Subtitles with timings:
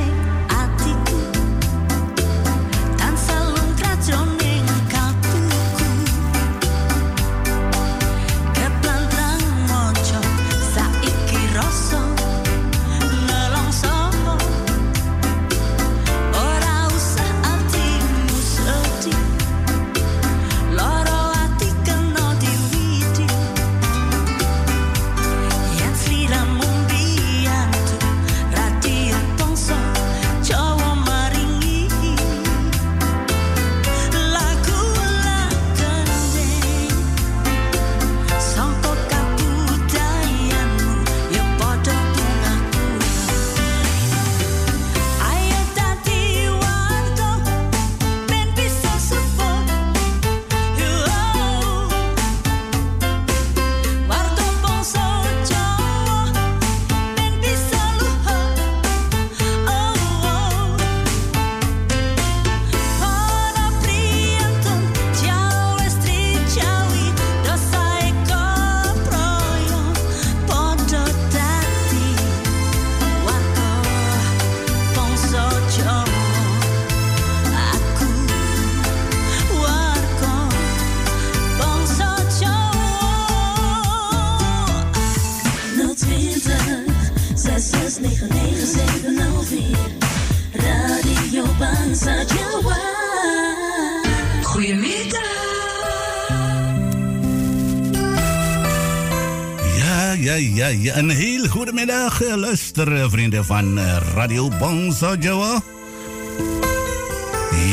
[100.89, 105.61] Een heel goede middag, eh, luistervrienden van eh, Radio Bangsa Jawa.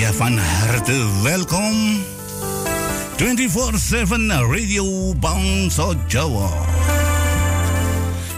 [0.01, 1.99] Ja, van harte welkom.
[3.17, 6.51] 24-7 Radio Bangsa Jawa.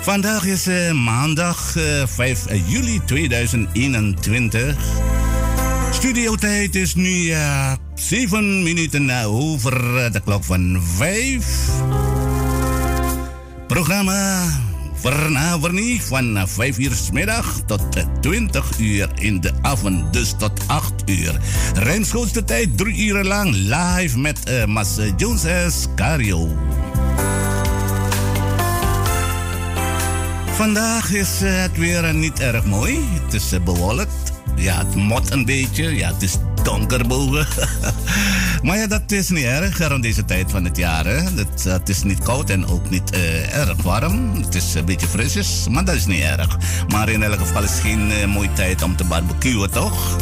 [0.01, 4.77] Vandaag is maandag uh, 5 juli 2021.
[5.91, 9.73] Studiotijd is nu uh, 7 minuten over
[10.13, 12.10] de klok van 5.
[13.71, 14.47] Programma
[14.95, 17.83] Vanavond van 5 uur s middag tot
[18.21, 21.41] 20 uur in de avond, dus tot 8 uur.
[21.75, 26.49] Rijmschootste tijd 3 uur lang live met uh, Mas Jones Cario.
[30.55, 32.99] Vandaag is het weer niet erg mooi.
[33.25, 34.33] Het is bewolkt.
[34.57, 35.97] Ja, het mot een beetje.
[35.97, 37.47] Ja, het is donker boven.
[38.63, 41.07] maar ja, dat is niet erg rond deze tijd van het jaar.
[41.07, 44.35] Het, het is niet koud en ook niet uh, erg warm.
[44.35, 46.57] Het is een beetje frisjes, maar dat is niet erg.
[46.89, 50.17] Maar in elk geval is het geen uh, mooie tijd om te barbecuen, toch?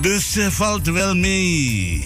[0.00, 2.04] Dus uh, valt wel mee.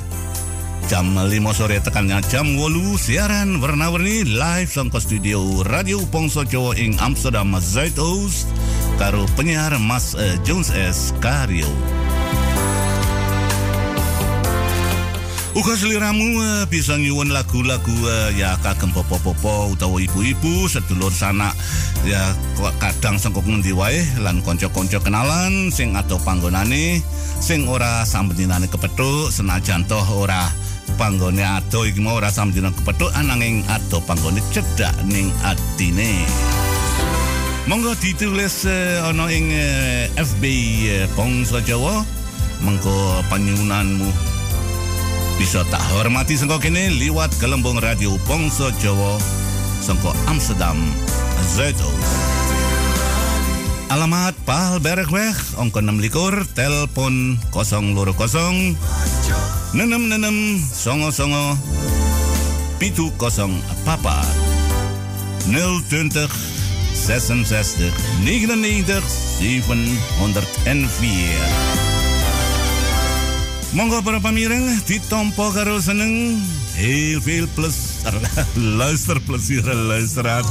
[0.89, 6.97] jam 5 sore tekannya jam 8 siaran warna-warni live sangka studio Radio Pongso Jawa ing
[6.97, 8.49] Amsterdam Zuidoost
[8.97, 11.13] karo penyiar Mas uh, Jones S.
[11.21, 11.69] Karyo.
[15.53, 21.53] Uga seliramu uh, bisa nyuwun lagu-lagu uh, ya kagem popo-popo utawa ibu-ibu sedulur sanak
[22.01, 22.33] ya
[22.81, 26.97] kadang sengkok ngendi wae lan kanca-kanca kenalan sing atau panggonane
[27.37, 30.49] sing ora sampetinane kepethuk senajan toh ora
[30.97, 36.25] panggone ado iki mau ora sampetina kepethuk ananging ado panggone cedhak ning atine
[37.69, 40.43] Monggo ditulis uh, ana ing uh, FB
[40.89, 42.01] uh, Bangsa Jawa
[42.65, 44.09] mengko panyunanmu
[45.37, 49.21] bisa tak hormati sengko kene liwat gelembung radio Bangsa Jawa
[49.85, 50.81] sengko Amsterdam
[51.45, 51.87] Zeto.
[53.89, 58.77] Alamat Pal Berekweg ongko 6 likur telpon 020
[59.73, 61.57] nenem nenem songo songo
[62.79, 64.25] pitu kosong papa
[65.45, 66.27] 020
[66.93, 67.91] 66
[68.23, 69.03] 99
[69.39, 71.89] 704
[73.71, 76.41] Monggo para pamireng ditompo karo seneng
[76.73, 80.43] heel veel plezier luisteraar.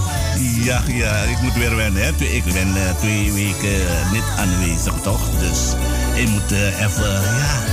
[0.63, 2.03] Ja, ja, ik moet weer wennen.
[2.03, 2.25] Hè.
[2.25, 3.81] Ik ben uh, twee weken
[4.13, 5.31] niet aanwezig, toch?
[5.39, 5.75] Dus
[6.15, 7.65] ik moet uh, even, ja,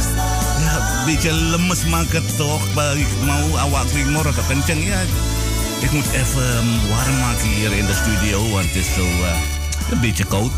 [1.06, 2.74] beetje lemes maken, toch?
[2.74, 5.02] Maar ik mau awak ik morgen kenceng, ja.
[5.80, 9.02] Ik moet even warm maken hier in de studio, want het is zo...
[9.02, 9.38] Uh,
[9.92, 10.52] een beetje koud.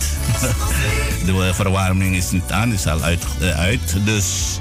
[1.26, 3.26] de verwarming is niet aan, is al uit.
[3.56, 4.60] uit dus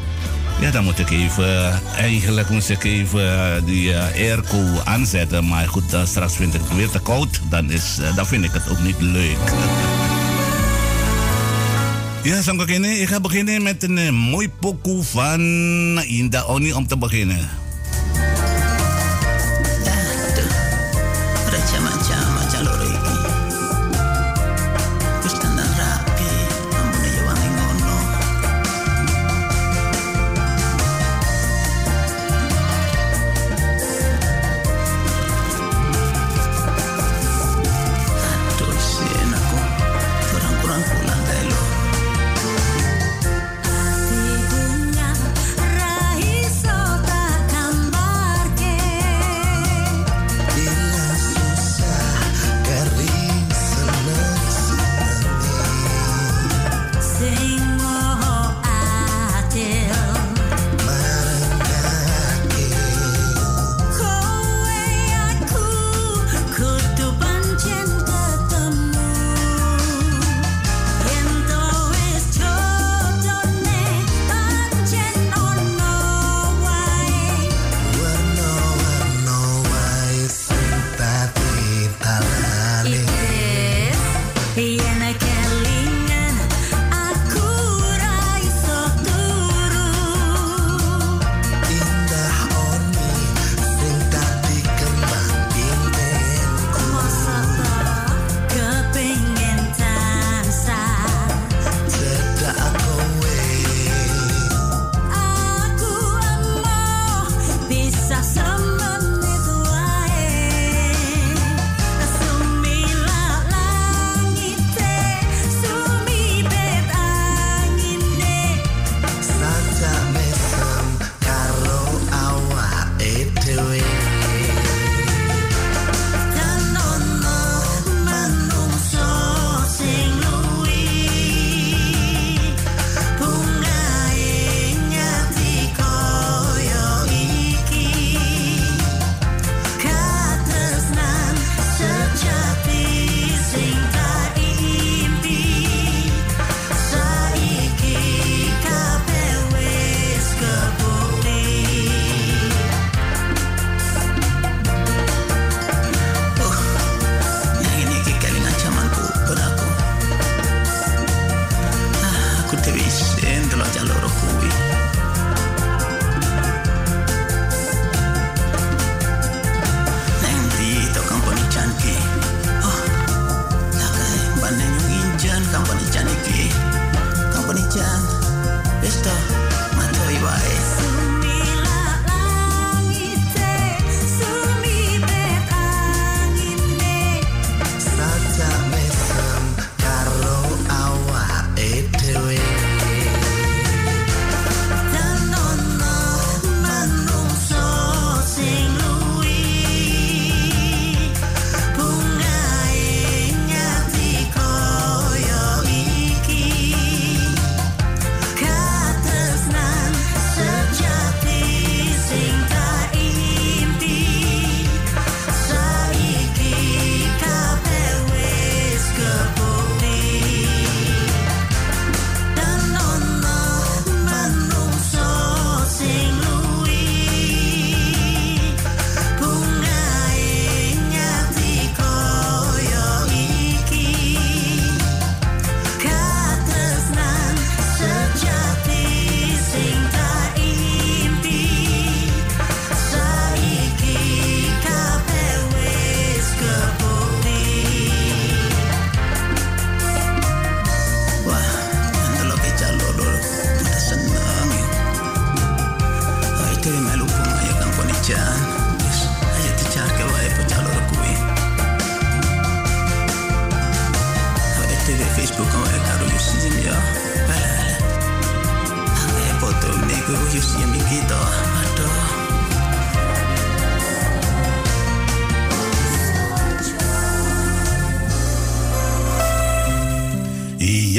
[0.60, 5.48] ja, dan moet ik even, eigenlijk moest ik even die airco aanzetten.
[5.48, 7.40] Maar goed, straks vind ik het weer te koud.
[7.48, 9.52] Dan, is, dan vind ik het ook niet leuk.
[12.26, 13.00] Ja, zo beginnen.
[13.00, 15.40] Ik ga beginnen met een uh, mooi pokoe van
[16.02, 17.65] Inda Oni om te beginnen.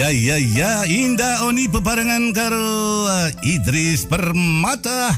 [0.07, 5.11] Iya iya Indah Oni bebarengan karo uh, Idris Permata.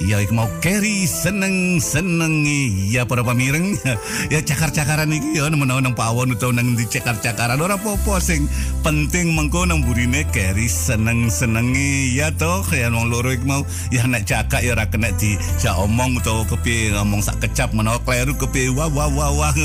[0.00, 2.46] Ya ik mau carry seneng seneng
[2.94, 3.74] ya para pamireng.
[4.32, 8.22] Ya cakar cakaran iki ya nemen nang pawon utawa nang di cakar cakaran ora apa-apa
[8.22, 8.46] sing
[8.80, 11.72] penting mengko nang burine carry seneng seneng
[12.12, 15.76] ya toh ya wong loro ik mau ya nek cakak ya ora kena di ja
[15.76, 19.54] omong utawa kepi ngomong sak kecap menawa kleru kepi wah wah wah wah.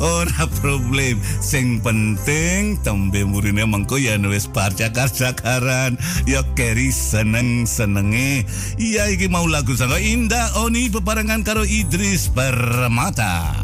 [0.00, 1.20] Ora problem.
[1.44, 8.48] Sing penting tembe burine mengko ya wis bar cakar cakaran ya carry seneng senenge
[8.80, 13.59] iya iki mau lagu sangka indah Oni bebarengan karo Idris Permata.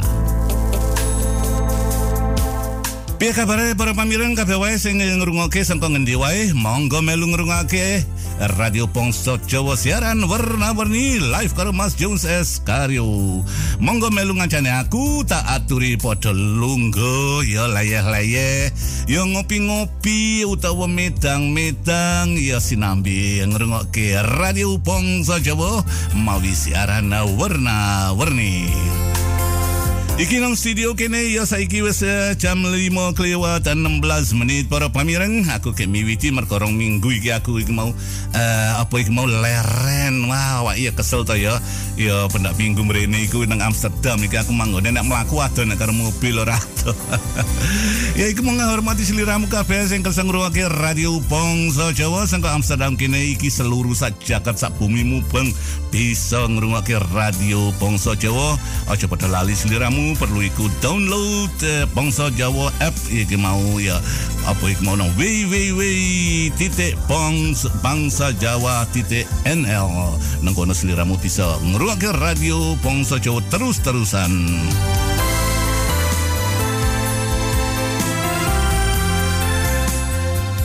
[3.17, 6.53] Piye kabare para pamireng kabeh wae sing ngrungokke sangka ngendi wae?
[6.53, 8.05] Monggo melu ngrungokke.
[8.61, 13.41] Radio Pongso Jawa siaran warna-warni live karo Mas Jones Eskario.
[13.81, 17.41] Monggo melu ngancane aku tak aturi padha lungguh.
[17.49, 18.69] Ya layeh-layeh.
[19.09, 22.37] Ya ngopi-ngopi utawa medang-medang.
[22.37, 25.81] Ya sinambi ngrungokke Radio Pongso Jawa.
[26.13, 28.69] Mawi siaran warna-warni.
[30.17, 32.73] Iki nang studio kene ya saiki wis eh, jam 5
[33.13, 34.01] kelewat 16
[34.33, 35.45] menit para pamireng.
[35.53, 37.93] Aku ke miwiti merkorong minggu iki aku iki mau
[38.33, 40.25] eh, apa iki mau leren.
[40.25, 41.61] Wah wah iya kesel to ya.
[42.01, 45.93] Ya pendak minggu mrene iku nang Amsterdam iki aku manggone nek mlaku ado nek karo
[45.93, 46.97] mobil ora ado
[48.21, 52.25] ya iku mau ngormati seliramu kabeh sing keseng ngrungokne radio Pongso Jawa.
[52.25, 55.53] Sangka Amsterdam kene iki seluruh sak jagat sak bumi mubeng
[55.93, 58.57] bisa ngrungokne radio Pongso Jawa.
[58.89, 62.95] Aja padha lali seliramu perlu ikut download eh, Bangsa Jawa app.
[63.11, 63.99] Iki mau ya
[64.47, 65.81] apa iki mau nang www
[66.55, 69.91] titik bangsa, bangsa Jawa titik NL
[70.47, 74.31] nang kono seliramu bisa ngrungokne radio Bangsa Jawa terus-terusan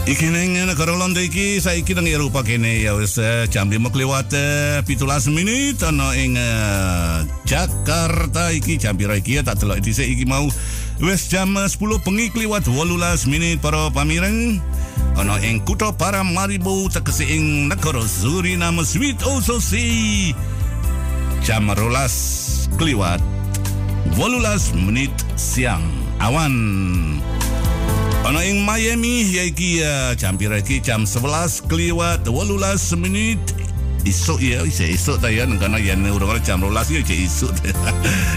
[0.01, 2.81] Iki ning negara Londo iki saiki nang Eropa kene.
[2.81, 8.81] Ya wis eh, jam 5 kliwat 17 menit ana ing eh, Jakarta iki.
[8.81, 10.49] Jam pira iki ya tak delok dhisik iki mau.
[11.05, 14.57] Wis jam 10 bengi kliwat 18 menit para pamireng.
[15.21, 20.33] Ana ing kutha Paramaribo tegese ing negara Suriname Sweet Ososi
[21.45, 23.21] jam 12 kliwat
[24.17, 25.85] 18 menit siang.
[26.17, 26.53] Awan
[28.21, 30.77] Ana ing Miami yaiki ya jam iki?
[30.77, 33.41] Jam 11 kliwat 18 menit.
[34.05, 37.53] Isuk ya isa isuk ta ya karena ya urung jam 12 ya cek isuk.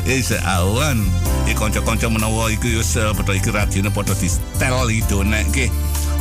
[0.09, 1.05] Isa awan.
[1.45, 5.21] Iki kanca-kanca menawa iku wis padha iki radio padha di stel itu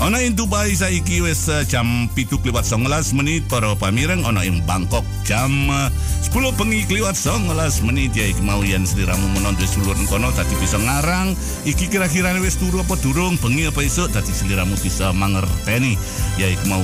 [0.04, 4.60] Ana ing Dubai saiki wis eh, jam 7 kliwat 19 menit para pamireng ana ing
[4.68, 5.08] Bangkok.
[5.24, 5.88] Jam eh,
[6.28, 8.12] 10 bengi kliwat 19 menit.
[8.12, 11.40] Ya iki mau yen sliramu menon wis ulur kono dadi bisa ngarang.
[11.64, 15.96] Iki kira-kira wis turu apa durung bengi apa esuk dadi sliramu bisa mangerteni.
[16.36, 16.84] Ya iki mau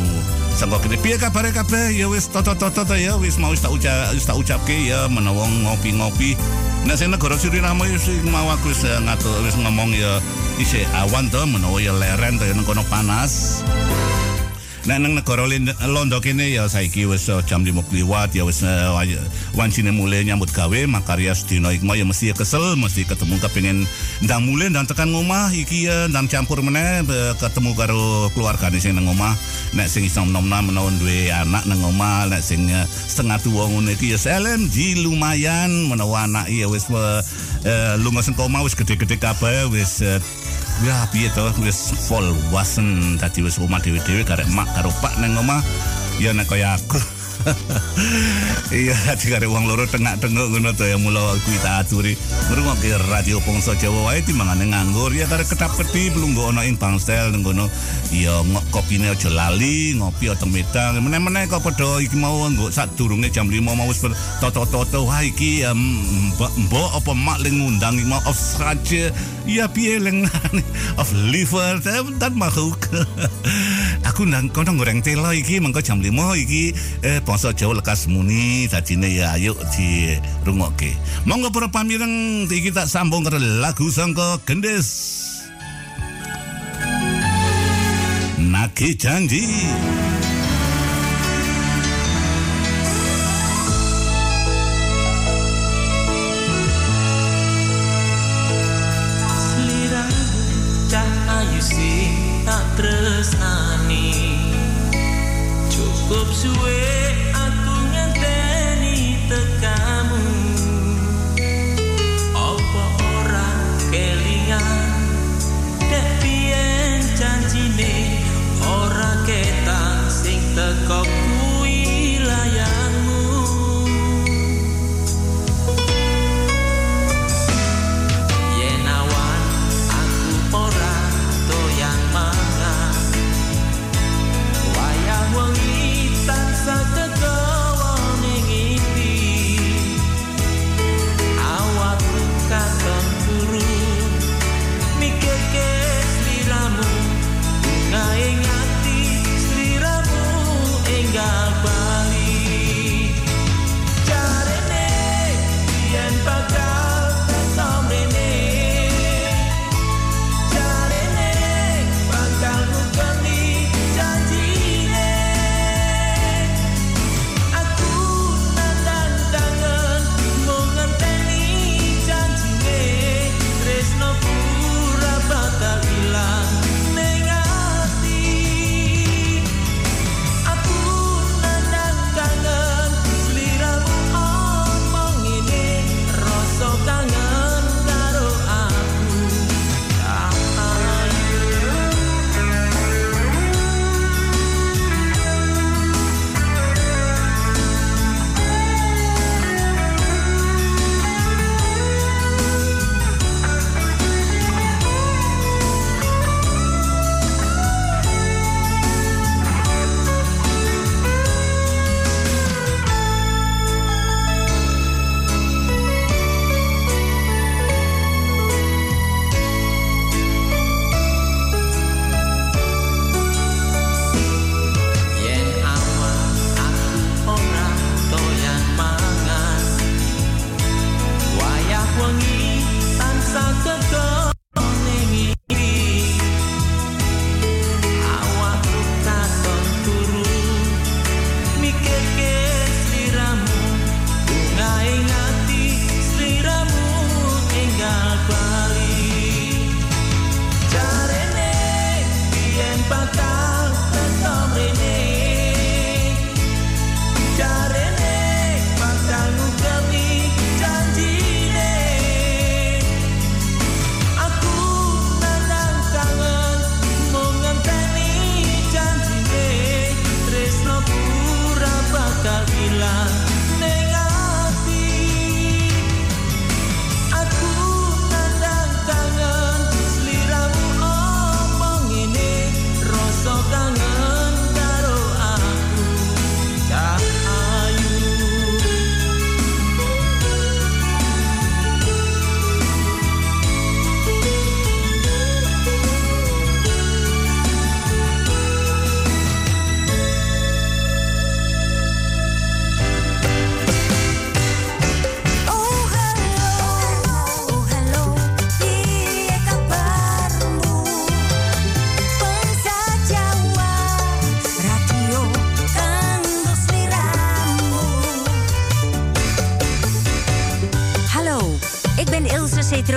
[0.60, 4.36] sangko kene piye kabare kabeh ya wis toto-toto ya wis mau tak ucap wis tak
[4.36, 6.36] ucapke ya menawa ngopi-ngopi
[6.84, 10.20] Nek sing negara Suriname wis mau aku wis eh, ngatur wis ngomong ya
[10.60, 13.64] isih awan to menawa ya leren to ya kono panas.
[14.88, 15.44] Nek nang negara
[15.92, 19.20] Londo kene ya saiki wis eh, jam 5 kliwat ya wis eh,
[19.52, 23.84] wancine mulai nyambut gawe makarya sedina iku mau ya mesti kesel mesti ketemu kepengin
[24.24, 28.96] ndang mulai ndang tekan ngomah iki ya ndang campur meneh eh, ketemu karo keluargane sing
[28.96, 29.36] nang omah.
[29.76, 33.92] Nek sing iso nom-nom menawa duwe anak nang omah nek sing eh, setengah tuwa ngono
[33.92, 35.92] iki ya selem di lumayan.
[35.92, 36.88] Menawa anak ya wis
[38.00, 40.00] lunga sing omah wis gede-gede kabeh wis
[40.80, 41.52] Ya piye to?
[41.60, 43.20] Wis full wasen.
[43.20, 45.60] Dadi wis omah dhewe-dhewe karek mak karo pak nang omah.
[46.24, 47.19] Ya nek kaya aku.
[48.70, 52.14] Iya, dikare wong loro tengak-tengok ngono to ya mula kuwi tak aturi.
[52.52, 57.42] Ngrungokke radio Pongso Jawa wae timbangane nganggur ya karek ketap-keti pelunggo ana ing bangstel nang
[57.42, 57.66] kono.
[58.14, 61.02] Ya ngok kopine aja lali, ngopi ateng medang.
[61.02, 64.06] Meneh-meneh kok padha iki mau nggo sadurunge jam 5 mau wis
[64.38, 69.10] toto-toto wah iki ya, mbok apa mak ling ngundang mau of saja.
[69.50, 70.30] Ya piye leng
[71.02, 71.82] of liver
[72.22, 72.78] dan makhluk.
[74.14, 78.66] Aku nang kono goreng telo iki mengko jam 5 iki eh bangsa Jawa lekas muni
[78.66, 80.98] dadine ya ayo di rungokke.
[81.30, 84.90] Monggo para pamireng iki tak sambung karo lagu sangka Gendes.
[88.42, 89.46] Naki janji.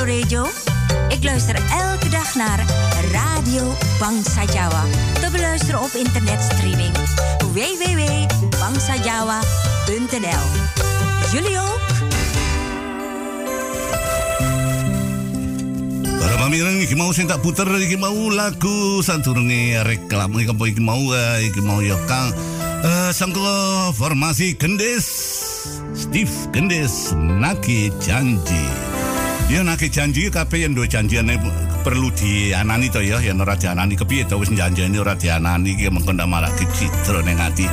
[0.03, 0.43] Cairo Radio?
[1.09, 2.65] Ik luister elke dag naar
[3.13, 4.85] Radio Bangsa Jawa.
[5.21, 6.93] Te beluisteren op internetstreaming
[7.53, 10.45] www.bangsajawa.nl.
[11.33, 11.81] Jullie ook?
[16.19, 20.81] Para pamirang iki mau sing tak puter iki mau lagu santurunge reklam iki mau iki
[20.81, 22.35] mau eh, iki mau yo Kang
[22.83, 23.47] eh, uh, sangko
[23.95, 25.07] formasi Gendes
[25.95, 28.82] Steve Gendes Naki Janji
[29.51, 31.27] ya naki janji kabeh yang dua janjian
[31.83, 36.15] perlu dianani to ya yang ora dianani kepiye to wis janjine ora dianani iki mengko
[36.15, 37.67] ndak malah citra ning ati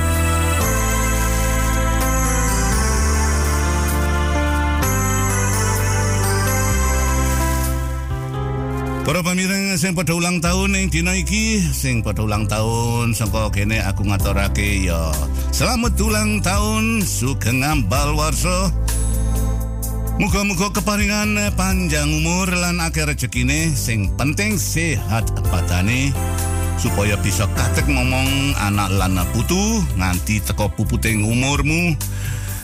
[9.10, 13.82] Para pamirang sing padha ulang tahun ning dina iki, sing padha ulang tahun saka kene
[13.82, 15.10] aku ngaturake ya.
[15.50, 18.70] Selamat ulang tahun sugeng ambal warsa.
[20.20, 26.12] Muga-muga keparingan panjang umur lan akeh rezekine sing penting sehat badane
[26.76, 31.96] supaya bisa katek ngomong anak lan putu nganti teko puputing umurmu.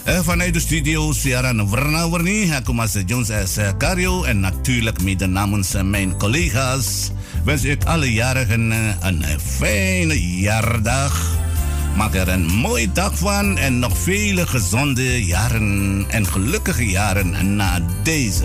[0.04, 2.52] Eh, vanuit de studio siaran Warna Warni.
[2.52, 4.28] Aku Master Jones as Cario.
[4.28, 7.16] En natuurlijk mede namens mijn collega's
[7.48, 11.45] wens ik alle jarigen een fijne jaardag.
[11.96, 17.80] Maak er een mooie dag van en nog vele gezonde jaren en gelukkige jaren na
[18.04, 18.44] deze.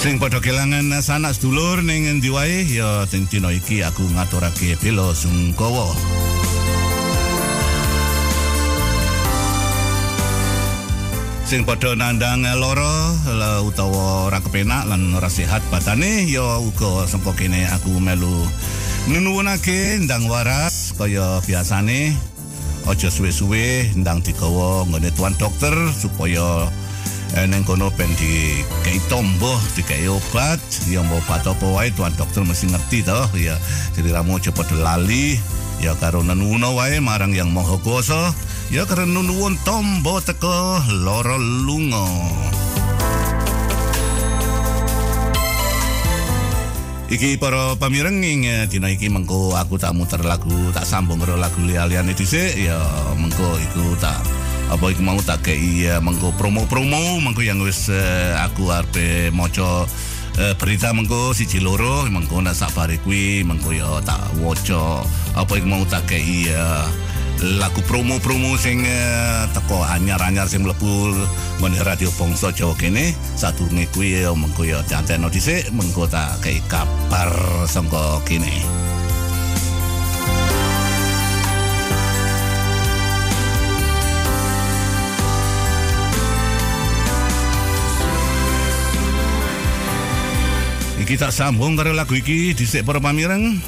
[0.00, 5.14] Sing padha kelangan sanak sedulur ning endi wae ya teng dina iki aku ngaturake bela
[5.16, 5.96] sungkawa.
[11.44, 12.94] Sing padha nandang lara
[13.28, 18.48] la- utawa ora kepenak lan ora sehat batane ya uga sangka kene aku melu.
[19.12, 22.16] Nunuwunake ndang waras kaya biasane
[22.88, 26.64] aja suwe-suwe ndang digawa nggone tuan dokter supaya
[27.36, 31.92] eh, neng kono ben di kei tombo di kei obat ya mau obat apa wae
[31.92, 33.60] tuan dokter mesti ngerti toh ya.
[33.92, 35.36] Jadi ramu cepet lali
[35.84, 38.32] ya karo nenuno wae marang yang moho kuasa
[38.72, 42.08] ya karo nunuwun tombo teko loro lungo
[47.04, 51.36] Iki para pamireng ing eh, dina iki mengko aku tak muter lagu tak sambung karo
[51.36, 52.80] lagu liya-liyane dhisik ya
[53.14, 54.18] mengko iku tak
[54.72, 59.84] apa iku mau tak kei ya mengko promo-promo mengko yang wis eh, aku arep maca
[60.40, 65.04] eh, berita mengko siji loro mengko nak sabare kuwi mengko ya tak waca
[65.36, 66.88] apa iku mau tak kei ya
[67.42, 71.12] lagu promo-promo sing eh, teko anyar-anyar sing mlebu
[71.58, 76.38] ngene radio Bangsa Jawa kene sadurunge kuwi ya mengko ya dianteno dhisik mengko tak
[76.70, 77.30] kabar
[77.66, 78.84] sangka kene
[91.04, 93.60] Iki tak sambung karo lagu iki dhisik para pamireng.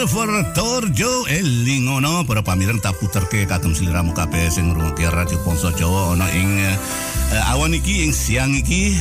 [0.00, 6.16] Jennifer Torjo elingono para pamireng tak puterke kagem sliramu kabeh sing ngrungokke radio Ponso Jawa.
[6.16, 8.96] Ana ing uh, awan iki ing siang iki.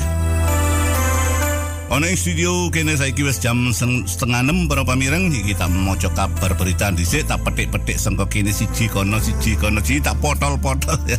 [1.95, 6.51] Ono ing studio kene saiki wis jam setengah enam para pamireng iki kita maca kabar
[6.59, 9.79] berita dhisik tak petik-petik sangka kene siji kono siji kono.
[9.79, 11.15] Siji tak potol-potol ya.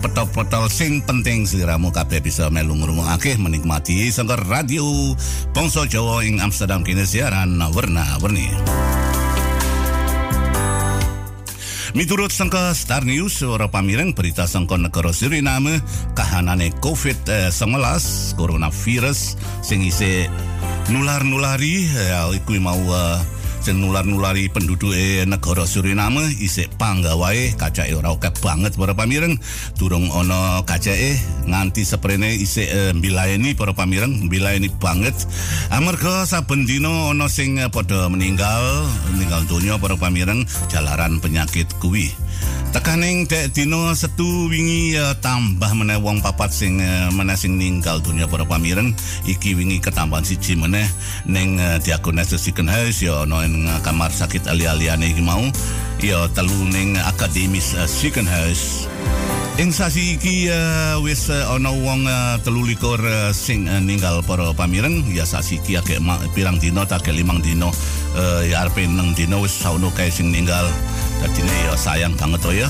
[0.00, 5.12] Tak petol-potol sing penting sliramu kabeh bisa melu ngrungokake menikmati sangka radio
[5.52, 8.48] Bangsa Jawa ing Amsterdam kene siaran warna-warni.
[11.92, 15.84] Miturut sangka Star News, ora pamireng berita sangka negara Suriname
[16.16, 17.52] kahanane COVID-19
[18.40, 20.32] coronavirus sing isih
[20.88, 23.20] nular-nulari ya iku mau uh,
[23.60, 24.96] sing nular-nulari penduduk
[25.28, 29.36] negara Suriname isih panggawae kacake ora akeh banget para pamireng.
[29.76, 35.14] Durung ana kacake nganti seprene isih uh, mbilayani para pamireng mbilayani banget.
[35.68, 42.10] Amarga saben dina ana sing uh, padha meninggal meninggal donya para pamireng jalaran penyakit kuwi
[42.70, 47.98] Tekaning dek dino setu wingi uh, tambah meneh wong papat sing uh, meneh sing ninggal
[47.98, 48.94] dunia para pamireng
[49.26, 50.86] iki wingi ketambahan siji meneh
[51.26, 55.42] ning uh, Diakones Second House ya ana ing kamar sakit ali-aliane iki mau.
[55.98, 58.86] Ya telu ning akademis Second House
[59.60, 64.24] Ing sasi iki uh, wis uh, ana wong uh, telu likur uh, sing uh, ninggal
[64.24, 67.68] para pamireng ya sasi iki ma- pirang dino tak akeh limang dino
[68.16, 70.64] uh, ya arepe neng dino wis sauno kae sing ninggal.
[71.20, 72.68] Dadine ya sayang banget to ya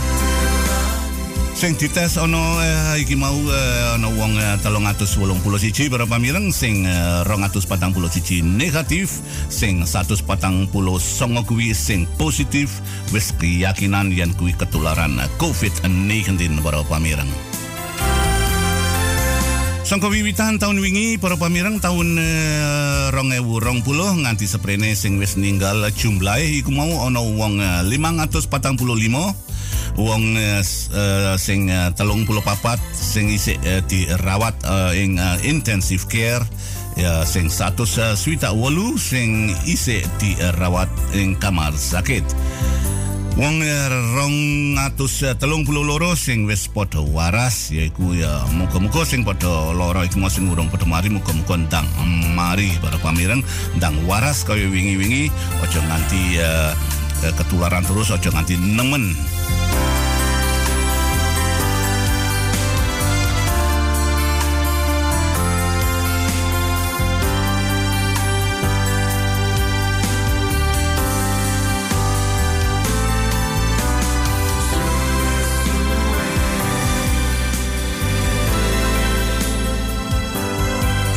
[1.61, 7.21] sing dites ono eh, iki mau eh, ono wong eh, 381 para pamireng sing eh,
[7.29, 9.21] 241 negatif
[9.53, 10.73] sing 149
[11.45, 12.81] kuwi sing positif.
[13.13, 17.29] Wis keyakinan yen kuwi ketularan eh, COVID-19 para pamireng
[19.85, 23.85] Sangka wiwitan tahun wingi para pamireng tahun eh, 2020
[24.25, 29.50] nganti seprene sing wis ninggal jumlahe iku mau ana wong eh, 545
[29.97, 36.05] wong eh, s- eh, sing eh, 34 sing isih eh, dirawat eh, ing eh, intensive
[36.09, 36.45] care
[36.99, 42.27] ya sing 100 swita wolu sing isih dirawat ing kamar sakit.
[43.39, 43.87] Wong eh,
[44.19, 44.37] rong
[44.77, 50.03] atus eh, telung puluh loro sing wis padha waras yaiku ya muga-muga sing padha lara
[50.05, 51.87] iku sing urung padha mari muga-muga ndang
[52.37, 53.41] mari para pamireng
[53.79, 55.31] ndang waras kaya wingi-wingi
[55.63, 56.73] aja nganti eh,
[57.39, 59.15] ketularan terus aja nganti nemen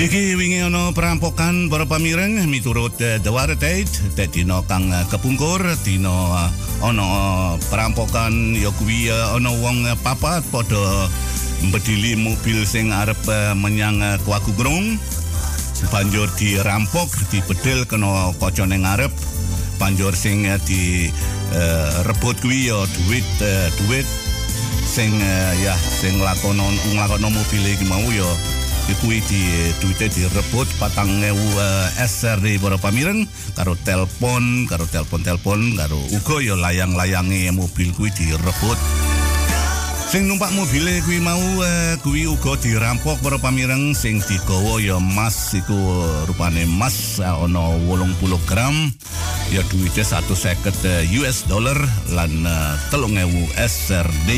[0.04, 3.88] Iki wingi ana perampokan para pamireng miturut eh, The Watertate
[4.20, 6.12] dadi kang eh, kepungkur dina
[6.44, 6.50] eh,
[6.84, 7.08] ana
[7.72, 11.08] perampokan ya kuwi ana wong papat padha
[11.64, 13.16] mbedili mobil sing arep
[13.56, 15.00] menyang eh, Kuakugrung
[15.88, 19.12] banjur dirampok dibedil kena kocone ngarep.
[19.80, 21.08] Banjur sing di
[21.56, 24.08] eh, rebut kuwi ya duit eh, duit.
[24.84, 28.28] Sing eh, ya sing lakono nglakono mobil iki mau ya
[28.92, 29.42] iku di
[29.80, 33.24] duite direbut patang ewu uh, SRD para pamireng
[33.56, 38.76] karo telpon karo telpon-telpon karo uga ya layang-layange mobil kuwi direbut
[40.14, 45.58] Sing numpak mobile kuwi mau eh, kuwi uga dirampok para pamireng sing digawa ya emas
[45.58, 45.74] iku
[46.30, 48.14] rupane emas eh, ana 80
[48.46, 48.94] gram
[49.50, 51.82] ya duwite 150 eh, US dollar
[52.14, 54.30] lan eh, 3000 SRD.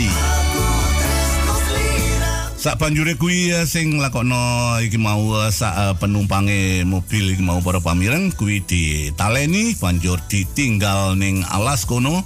[2.65, 7.61] Sak banjure kuwi eh, sing lakokno iki mau eh, sak eh, penumpange mobil iki mau
[7.61, 12.25] para pamireng kuwi ditaleni banjur ditinggal ning alas kono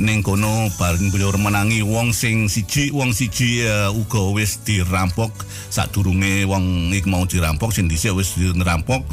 [0.00, 6.48] ning kono bareng beliau menangi wong sing siji wong siji uh, uga wis dirampok sadurunge
[6.48, 9.04] wong iki mau dirampok sing dhisik wis dirampok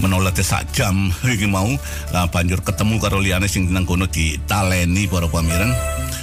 [0.00, 1.68] menolak sak jam iki mau
[2.16, 5.76] lah banjur ketemu karo liyane sing nang kono ditaleni para pamireng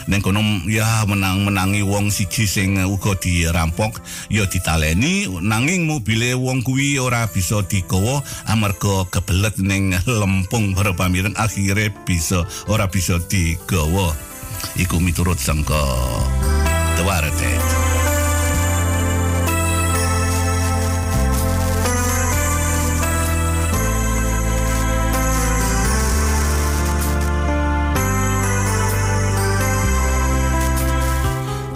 [0.08, 4.00] ning kono ya menang-menangi wong siji sing uga dirampok
[4.32, 5.28] ya ditaleni.
[5.28, 12.48] Nanging mobile wong kuwi ora bisa digawa amarga kebelet ning lempung para pamireng akhirnya bisa
[12.72, 14.15] ora bisa digawa.
[14.80, 15.86] Iku miturut sangka
[16.98, 17.96] The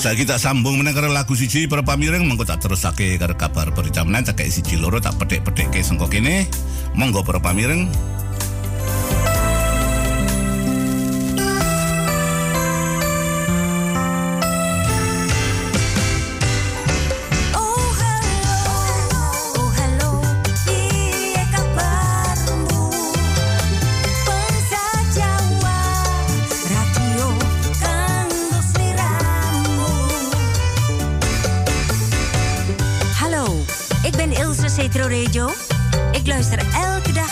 [0.02, 4.02] Saya kita sambung meneh karo lagu siji para pamireng mengko tak terusake karo kabar berita
[4.02, 6.50] meneh tak siji loro tak petik-petik ke sengko kene.
[6.98, 7.86] Monggo para pamireng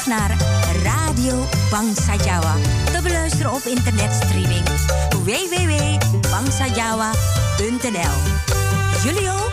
[0.10, 0.38] naar
[0.84, 2.56] Radio Bangsajawa.
[2.92, 4.64] Te beluisteren op internetstreaming
[5.24, 8.18] www.bangsajawa.nl.
[9.04, 9.49] Jullie ook?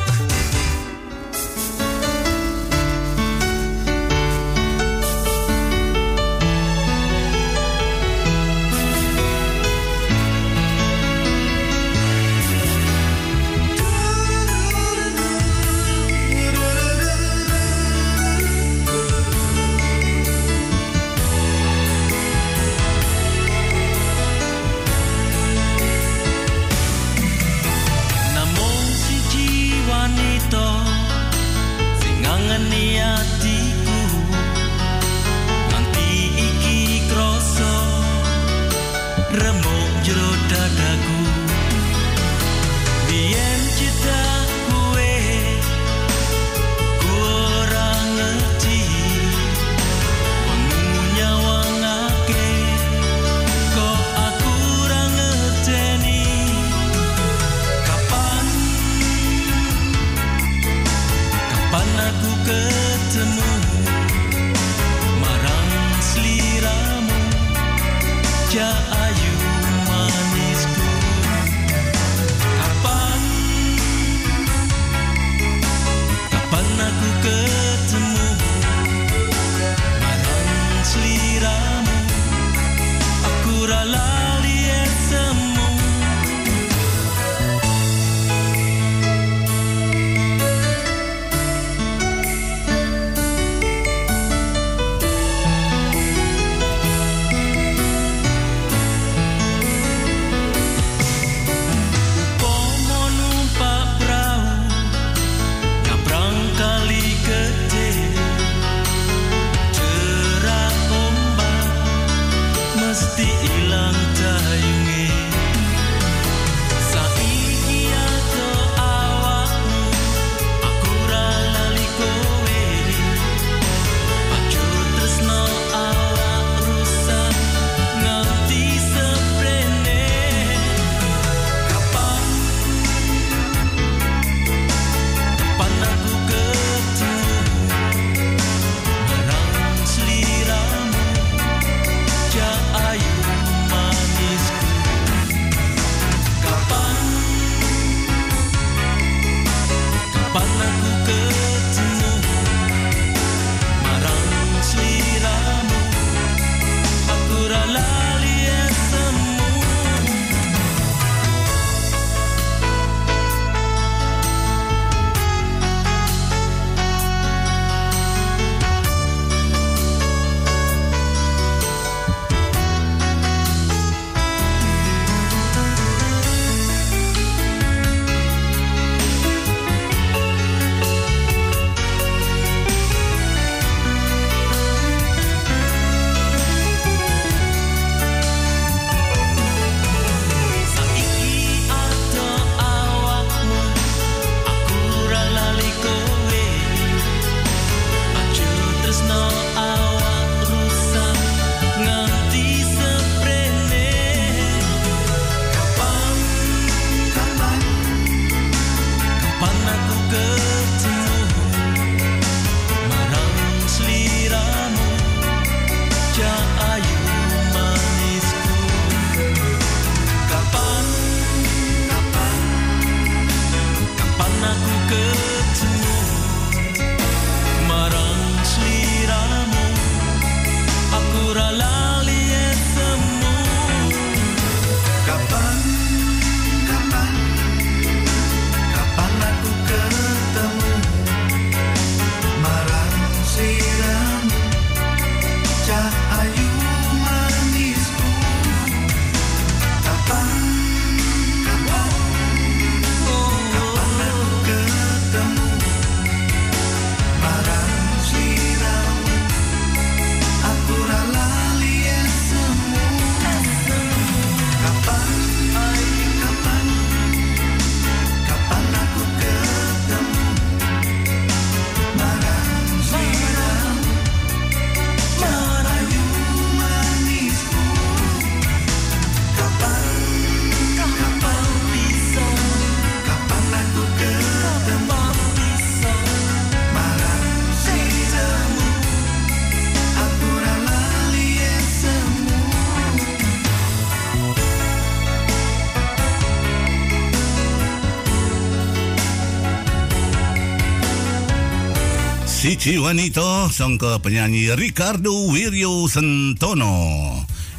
[302.66, 306.74] Cici Wanita sangka penyanyi Ricardo Wiryo Sentono.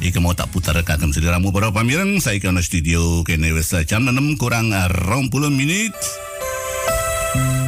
[0.04, 4.36] Ika mau tak putar kagem seliramu para pamireng saya kena studio kene wis jam 6
[4.36, 5.96] kurang 20 minit.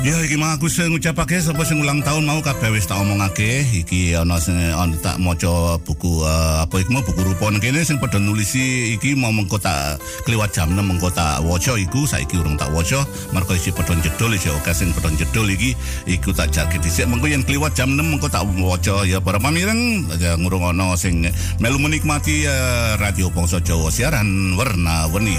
[0.01, 3.69] Ya iki mau aku sing ngucapake sapa sing ulang tahun mau kabeh wis tak omongake.
[3.85, 8.17] Iki ana sing ana tak maca buku eh, apa iku buku rupa kene sing padha
[8.17, 12.73] nulisi iki mau mengko tak kliwat jam 6 mengko tak waca iku saiki urung tak
[12.73, 13.05] waca.
[13.37, 15.77] Mergo isi padha jedul isi oke sing padha jedul iki
[16.09, 17.05] iku tak jake dhisik.
[17.05, 19.05] Mengko yen kliwat jam 6 mengko tak waca.
[19.05, 21.29] Ya para pamireng ya ngrungokno sing
[21.61, 25.37] melu menikmati eh, radio Bangsa Jawa siaran warna-warni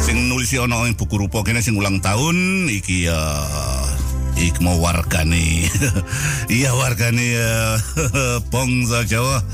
[0.00, 3.79] sing nulisi ana buku rupa kene sing ulang tahun iki ya ik
[4.60, 5.68] mau wargane
[6.52, 7.76] iya wargane ya.
[8.52, 9.44] Bangsa Jawa.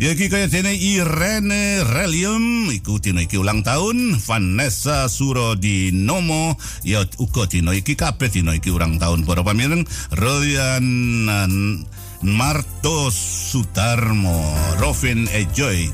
[0.00, 4.16] Ya iki kaya dene Irene Relium iku dino iki ulang tahun.
[4.16, 6.56] Vanessa Surodinomo.
[6.88, 9.28] Ya uga dino iki kabeh dino iki ulang tahun.
[9.28, 9.84] Para pamireng
[10.16, 10.86] Rolian
[12.24, 14.40] Marto Sutarmo
[14.80, 15.92] Rovin Ejoit.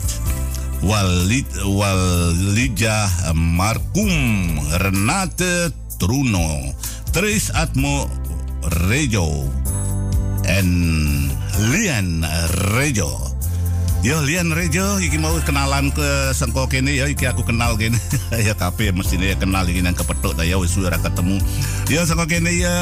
[0.86, 4.14] Walid Walija Markum.
[4.78, 6.70] Renate Truno.
[7.10, 8.06] Tris Atmo
[8.68, 9.44] Radio
[10.44, 11.30] en
[11.70, 13.35] Lian Radio.
[14.04, 16.92] Yo Lian Rejo iki mau kenalan ke sengko kene.
[16.92, 17.96] Ya iki aku kenal kene.
[18.46, 20.44] Ya kabeh mestine ya kenal iki nang kepethuk ta.
[20.44, 21.40] Ya wis ora ketemu.
[21.88, 22.74] Ya sengko kene ya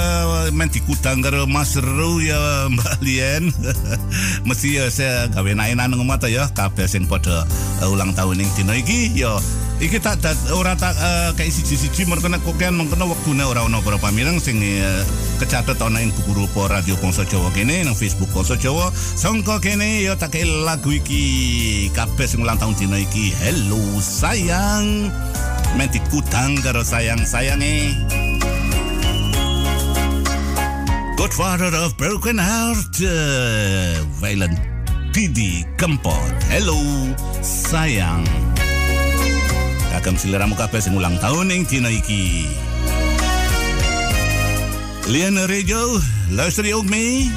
[0.50, 3.52] men dikutang karo Mas Ru ya Mbak Lian.
[4.48, 6.50] Mesti ya saya gawe naenan ngomong ta ya.
[6.50, 7.46] Kabeh sing padha
[7.84, 9.36] uh, ulang tahun ning dina iki ya.
[9.82, 12.06] Iki tak dat, ora tak uh, kayak siji-siji.
[12.06, 15.02] Merkena kokean mengkena waktune ora ono para pamireng sing uh,
[15.42, 18.88] kecatet ana ing buku rupa Radio Bangsa Jawa kene nang Facebook Bangsa Jawa.
[18.94, 21.03] Sangka kene ya tak lagu iki
[21.92, 23.34] kabeh sing ulang tahun dina iki.
[23.40, 25.12] Hello sayang.
[25.74, 27.92] Menti kutang karo sayang-sayange.
[31.18, 34.54] Godfather of Broken Heart, uh, Violet
[35.10, 36.34] Didi Kempot.
[36.52, 36.78] Hello
[37.40, 38.22] sayang.
[40.04, 42.44] kagem siliramu kabeh sing ulang tahun ing dina iki.
[45.08, 45.80] Liana Radio,
[46.28, 47.32] luister ook mee?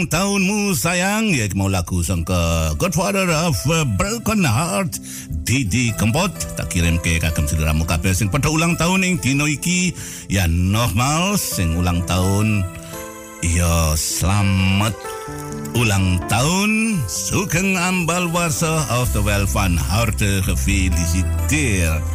[0.00, 1.28] Ulang tahunmu sayang.
[1.36, 3.52] Ya mau lagu sangka Godfather of
[4.00, 4.96] Broken Heart.
[5.44, 9.92] Didi Kempot Tak kirim ke kakam sederamu kabel Sing pada ulang tahun yang dino iki.
[10.32, 12.64] Ya normal Sing ulang tahun.
[13.44, 14.96] Ya selamat
[15.76, 17.04] ulang tahun.
[17.04, 22.08] Sugeng ambal warsa Of the well van harte gefeliciteerd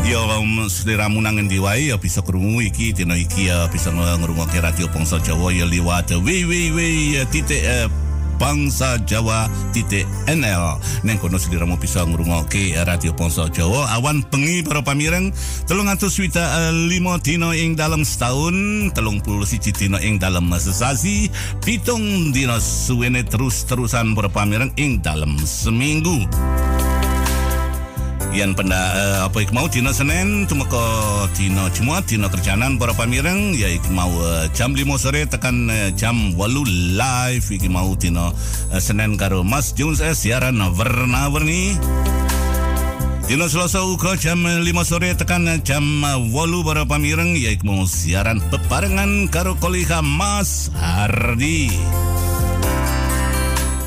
[0.00, 4.58] Ya um, seliramu nangen diwai ya bisa kerungu iki dino iki ya bisa ngerungu ke
[4.58, 6.78] radio Bangsa Jawa ya liwat www
[7.28, 7.86] titik eh,
[8.40, 13.92] bangsa Jawa titik NL neng kono seliramu bisa ngerungu ke radio Bangsa Jawa.
[14.00, 15.28] Awan pengi para pamireng
[15.68, 20.48] telung atus swita uh, limo dino ing dalam setahun telung puluh siji dino ing dalam
[20.48, 21.28] sesasi
[21.60, 26.24] pitung dino suwene terus-terusan para pamireng ing dalam seminggu
[28.30, 30.78] Yan penda uh, apa ik mau dina Senin tumeka
[31.34, 35.90] dina Jumat dina kerjanan para pamireng ya ik mau uh, jam 5 sore tekan uh,
[35.98, 41.74] jam 8 live iki mau dina uh, Senin karo Mas Jones eh, siaran warna-warni
[43.26, 46.30] Dino Selasa uga jam 5 sore tekan jam 8
[46.62, 51.66] para pamireng ya ik mau siaran bebarengan karo kolega Mas Hardi.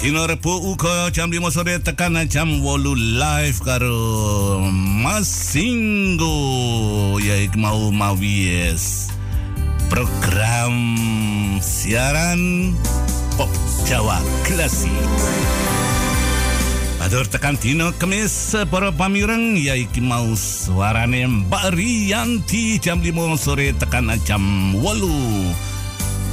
[0.03, 2.91] Dino Repu uga jam 5 sore tekan jam 8
[3.23, 4.59] live karo
[4.99, 6.35] Mas Singgo.
[7.23, 9.07] Ya ik mau mawies
[9.87, 10.75] program
[11.63, 12.75] siaran
[13.39, 13.47] pop
[13.87, 14.91] Jawa klasik.
[16.99, 23.71] Adur tekan dino kemis para pamireng ya iki mau suarane Mbak Rianti jam 5 sore
[23.79, 24.43] tekan jam
[24.75, 25.72] 8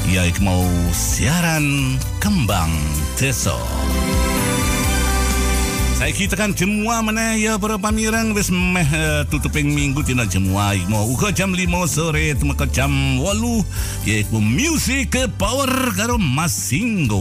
[0.08, 2.72] ya ik mau siaran kembang.
[6.00, 10.72] Saya kita kan jemua mana ya para pamirang wis meh uh, tutuping minggu tina jemua
[10.88, 17.20] mau uga jam 5 sore temeka jam 8 ya iku music power karo Masinggo.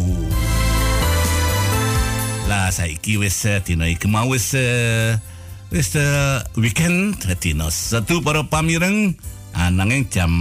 [2.48, 5.20] Lah saiki wis uh, tina ik mau wis uh,
[5.68, 5.92] wis
[6.56, 9.12] weekend tina satu para pamirang
[9.58, 10.32] ananging jam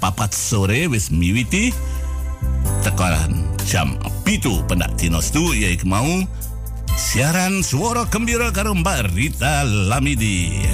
[0.00, 1.72] papat sore wis miwiti
[2.84, 4.60] tekaran jam pitu.
[4.68, 6.06] Pendak dinos tu ya mau
[6.96, 10.64] siaran suara gembira karo Mbak Rita Lamidi.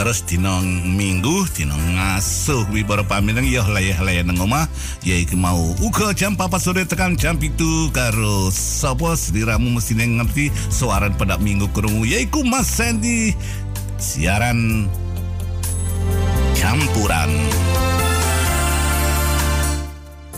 [0.00, 4.64] Terus dino minggu dino ngasuh wi para pamireng ya layah-layah nang omah
[5.04, 9.12] ya mau uga jam papat sore tekan jam pitu karo sapa?
[9.12, 13.36] Sediramu mesti ngerti suaran pendak minggu krungu yaiku Mas Sandy.
[14.00, 14.88] Siaran
[16.60, 17.32] campuran.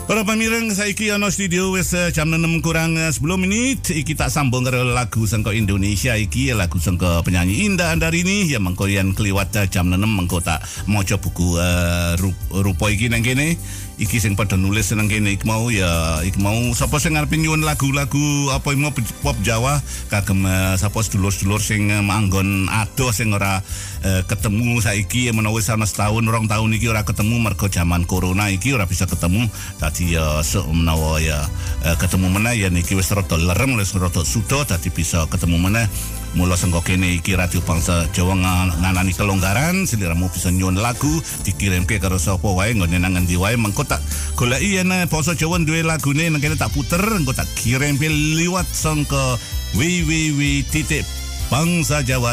[0.03, 3.87] Para pamireng saiki ana studio wis uh, jam 6 kurang uh, 10 menit.
[3.87, 6.15] Iki tak sambung karo lagu sangka Indonesia.
[6.19, 8.47] Iki lagu sangka penyanyi Indah Andarini.
[8.47, 12.19] Ya mengko yen kliwat uh, jam 6 mengko tak maca buku uh,
[12.51, 13.55] rupa iki nang kene
[14.01, 16.57] iki sing pada nulis nang kene iki mau ya iki mau.
[16.73, 18.93] Sapa sing ngarep nyuwun lagu-lagu apa mau?
[19.21, 19.79] Pop Jawa
[20.09, 23.61] kagem uh, sapa sedulur-sedulur sing uh, manggon adoh sing ora
[24.05, 25.29] uh, ketemu saiki.
[25.33, 29.45] Menawa wis setahun rong tahun iki ora ketemu mergo zaman corona iki ora bisa ketemu.
[29.77, 31.45] Dadi ya so, menawa ya
[31.85, 35.85] uh, ketemu meneh ya niki wis rada lerem wis rada sudo dadi bisa ketemu meneh
[36.33, 42.17] Mula sengko kene iki Radio Bangsa Jawa nganani kelonggaran seliramu bisa nyuwun lagu dikirimke karo
[42.17, 44.01] sapa wae nggone nang endi wae mengko tak
[44.33, 48.65] goleki yen Bangsa Jawa duwe lagune nang kene tak puter engko tak kirim liwat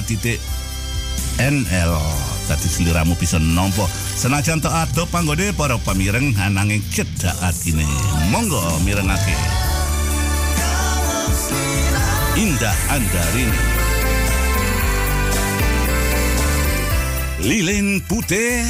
[0.08, 0.40] titik
[1.40, 1.92] NL
[2.48, 3.84] tadi seliramu bisa nompo
[4.16, 7.84] senajan tak ada panggode para pamireng ananging cedak atine.
[8.28, 9.36] Monggo mirengake.
[12.36, 13.89] Indah Andarini
[17.42, 18.64] Lilin Poutet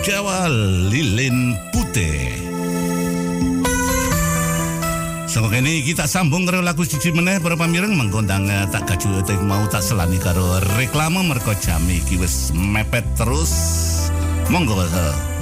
[0.00, 0.48] Jawa
[0.88, 2.32] Lilin Putih.
[5.28, 9.36] Sama iki kita sambung karo lagu siji meneh para pamireng menggondang eh, tak gaju teh
[9.44, 13.52] mau tak selani karo reklame merko jam iki wis mepet terus.
[14.48, 14.80] Monggo.
[14.80, 15.39] Uh.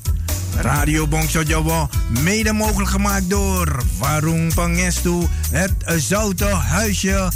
[0.61, 1.89] Radio Bongsojowo,
[2.23, 7.31] mede mogelijk gemaakt door Warung Pangestu, het Zoute Huisje,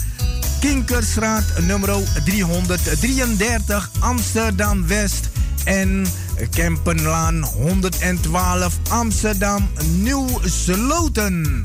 [0.60, 1.90] Kinkerstraat nummer
[2.26, 5.30] 333 Amsterdam West
[5.64, 6.06] en
[6.50, 9.70] Kempenlaan 112 Amsterdam
[10.02, 11.64] Nieuw-Sloten.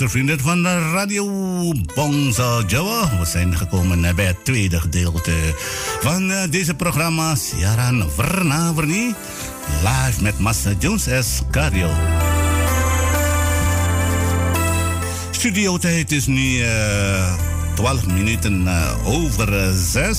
[0.00, 1.24] Luistervrienden van Radio
[1.94, 3.18] Bongsa Jawa.
[3.18, 5.32] We zijn gekomen eh, bij het tweede gedeelte
[6.00, 9.14] van eh, deze programma Siaran Verna Verni.
[9.82, 11.40] Live met Master Jones S.
[11.50, 11.90] Cario.
[15.30, 17.34] Studiotijd is nu eh
[17.80, 20.18] 12 minuten eh, over 6.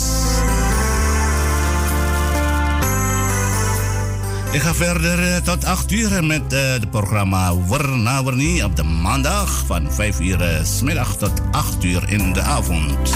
[4.52, 8.22] Ik ga verder eh, tot 8 uur met eh, het programma Warna
[8.64, 13.16] op de maandag van 5 uur eh, 's middag tot 8 uur in de avond.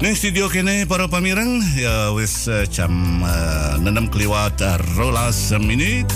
[0.00, 6.08] Neng studio kene para pamireng ya wis eh, jam uh, 6 kliwat eh, rolas menit.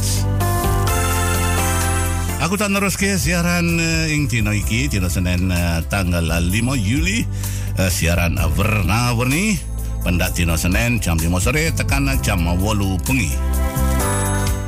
[2.40, 2.72] Aku tak
[3.20, 4.88] siaran uh, ing dino iki
[5.92, 7.28] tanggal 5 Juli
[7.76, 9.73] uh, siaran Warna Warni
[10.04, 12.60] pendak dino Senin jam 5 sore tekan jam 8
[13.08, 13.32] bengi.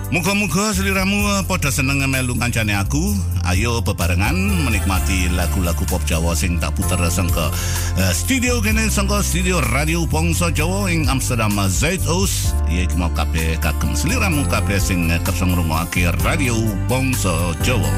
[0.07, 3.11] Muga-muga seliramu uh, pada seneng melu kancane aku.
[3.43, 7.51] Ayo bebarengan menikmati lagu-lagu pop Jawa sing tak puter sangka
[7.99, 12.55] uh, studio kene sangka studio Radio Bangsa Jawa ing Amsterdam uh, Zuidoos.
[12.71, 16.55] Iki mau kabeh kagem seliramu kabeh sing uh, kersa ngrungokake Radio
[16.87, 17.91] Bangsa Jawa.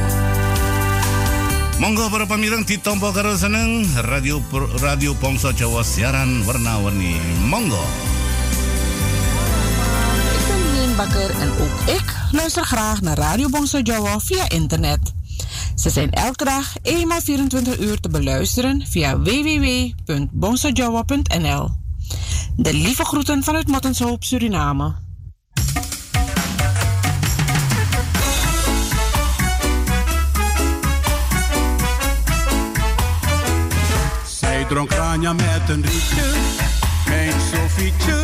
[1.79, 4.43] Monggo para pamirang ditompo karo seneng Radio
[4.83, 7.15] Radio Bangsa Jawa siaran warna-warni.
[7.47, 7.79] Monggo.
[10.35, 15.15] Ik ben Bakker en ook ik luister graag naar Radio Bongso Jawa via internet.
[15.75, 21.71] Ze zijn elke dag eenmaal 24 uur te beluisteren via www.bongsojawa.nl.
[22.57, 25.08] De lieve groeten vanuit Mattenshoop, Suriname.
[34.69, 36.31] Dronk Ranja met een rietje,
[37.07, 38.21] mijn Sofietje,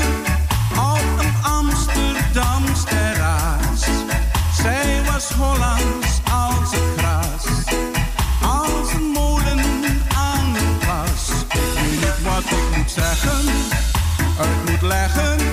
[0.76, 3.80] op een Amsterdams terras.
[4.62, 7.44] Zij was Hollands als het gras,
[8.42, 9.58] als een molen
[10.16, 11.30] aan een plas.
[11.52, 13.44] Ik niet wat ik moet zeggen,
[14.38, 15.43] uit moet leggen,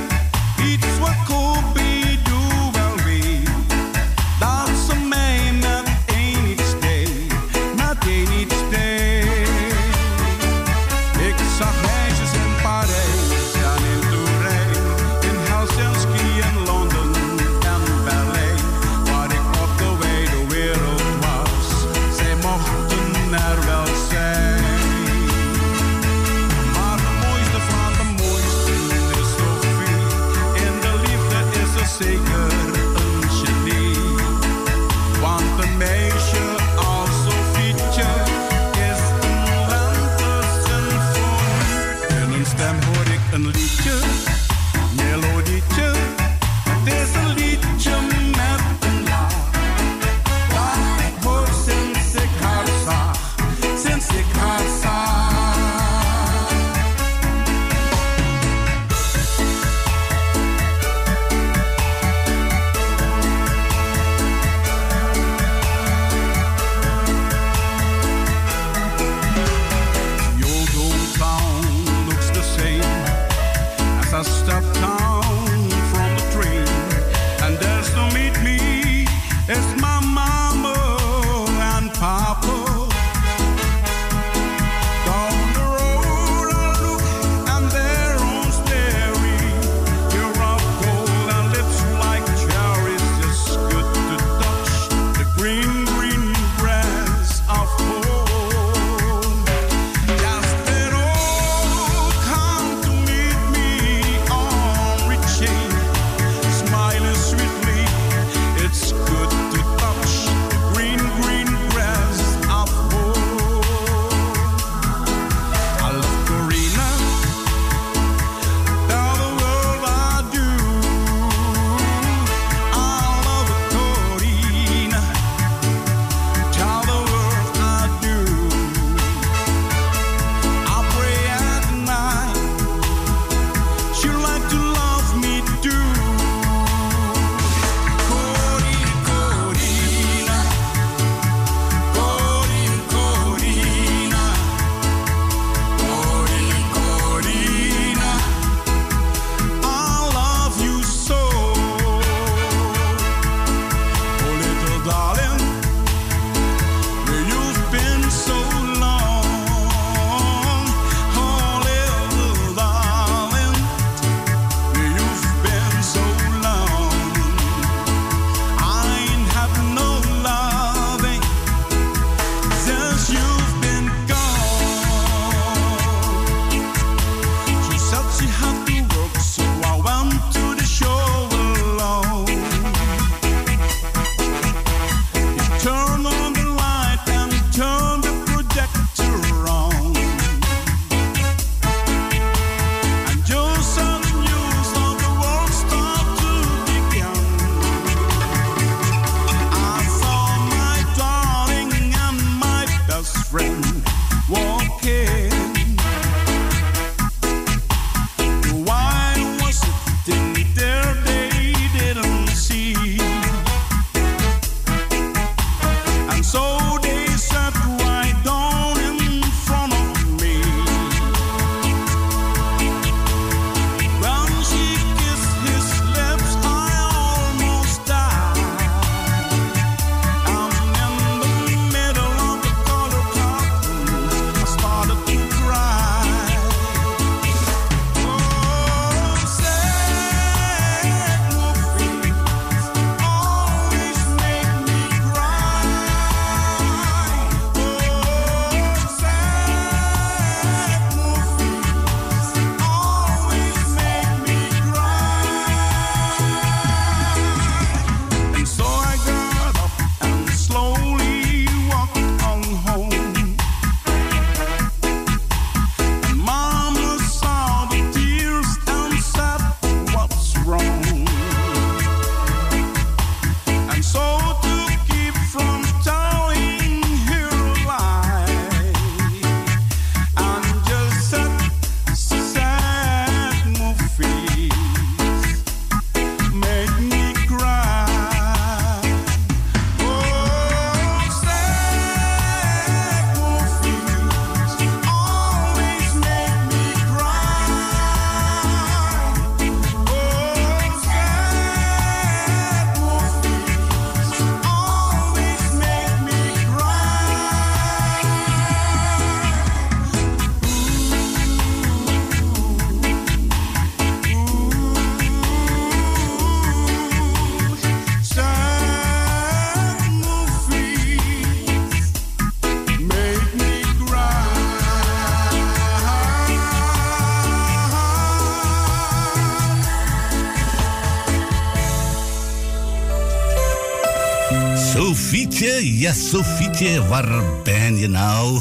[335.82, 337.09] ja Sofietje, waar
[337.43, 338.39] ben je nou?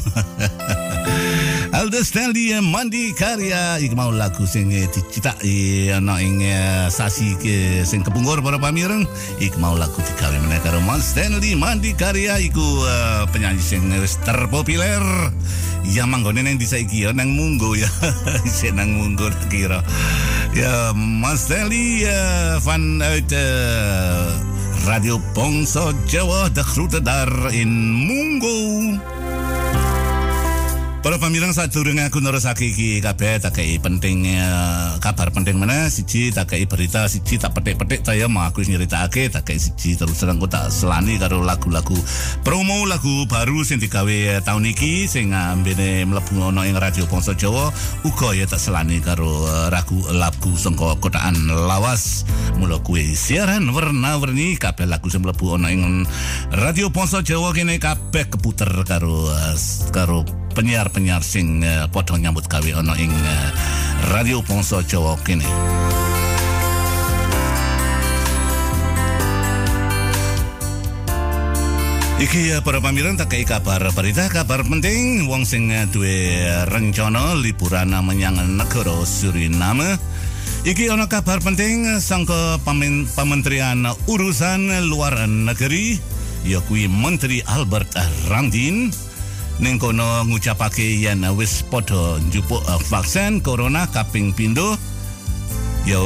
[1.81, 6.93] Aldo Stanley en Mandi Karya Ik mau lagu sing eh, dicita eh, ana ing eh,
[6.93, 9.09] sasi ke sing kepungkur para pamireng
[9.41, 12.85] Ik mau lagu digawe meneh karo Mas Stanley Mandi Karya iku
[13.33, 13.89] penyanyi sing
[14.21, 15.01] terpopuler.
[15.89, 17.89] Ya manggone nang desa iki ya nang Munggo ya.
[18.49, 19.81] Isih nang Munggo kira.
[20.53, 22.05] Ya Mas Stanley
[22.61, 24.50] vanuit eh,
[24.85, 28.20] Radio Bongso Jawa de groeten daar in Mungo.
[31.21, 34.25] Pamirang sadurunge aku nerusake iki kabeh tak kei penting
[35.05, 39.29] kabar penting mana siji tak kei berita siji tak petik-petik saya mau aku nyeritakake.
[39.29, 41.93] Tak kei siji terus terang tak selani karo lagu-lagu
[42.41, 47.69] promo lagu baru sing digawe tahun iki sing ambene mlebu ana ing radio Bangsa Jawa.
[48.01, 49.69] Uga ya tak selani karo eh,
[50.17, 52.25] lagu sangka kotaan lawas.
[52.57, 56.09] Mula kuwi siaran warna-warni kabeh lagu sing mlebu ana ing
[56.49, 59.29] radio Bangsa Jawa kene kabeh keputer karo
[59.93, 63.49] karo penyiar-penyiar sing uh, padha nyambut gawe ana ing uh,
[64.15, 65.47] Radio Bangsa Jawa kene.
[72.21, 74.29] Iki ya para pamirang tak kei kabar berita.
[74.29, 79.97] Kabar penting wong sing duwe rencana liburan menyang negara Suriname.
[80.69, 85.97] Iki ana kabar penting sangka pamen, Pamenterian Urusan Luar Negeri
[86.45, 87.97] ya kuwi Menteri Albert
[88.29, 88.93] Ramdin
[89.61, 94.77] ning kono ngucapake yen wis padha njupuk uh, vaksin corona kaping pindho
[95.85, 96.01] ya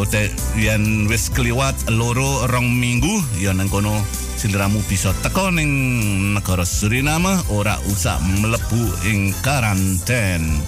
[0.59, 4.02] yen wis kliwat loro rong minggu ya nang kono
[4.44, 5.70] siliramu bisa teko ning
[6.35, 10.60] negara Suriname ora usah mlebu ing karanten.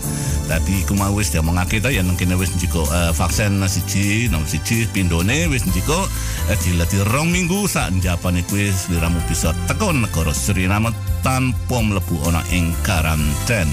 [0.46, 4.86] Tapi ku mau wis diomongake ta yen kene wis njiko uh, vaksin siji nomor siji
[4.94, 10.94] pindone wis njiko uh, dilatih rong minggu sak njapane kuwi siliramu bisa teko negara Suriname
[11.26, 13.66] tanpa mlebu ana ing karanten.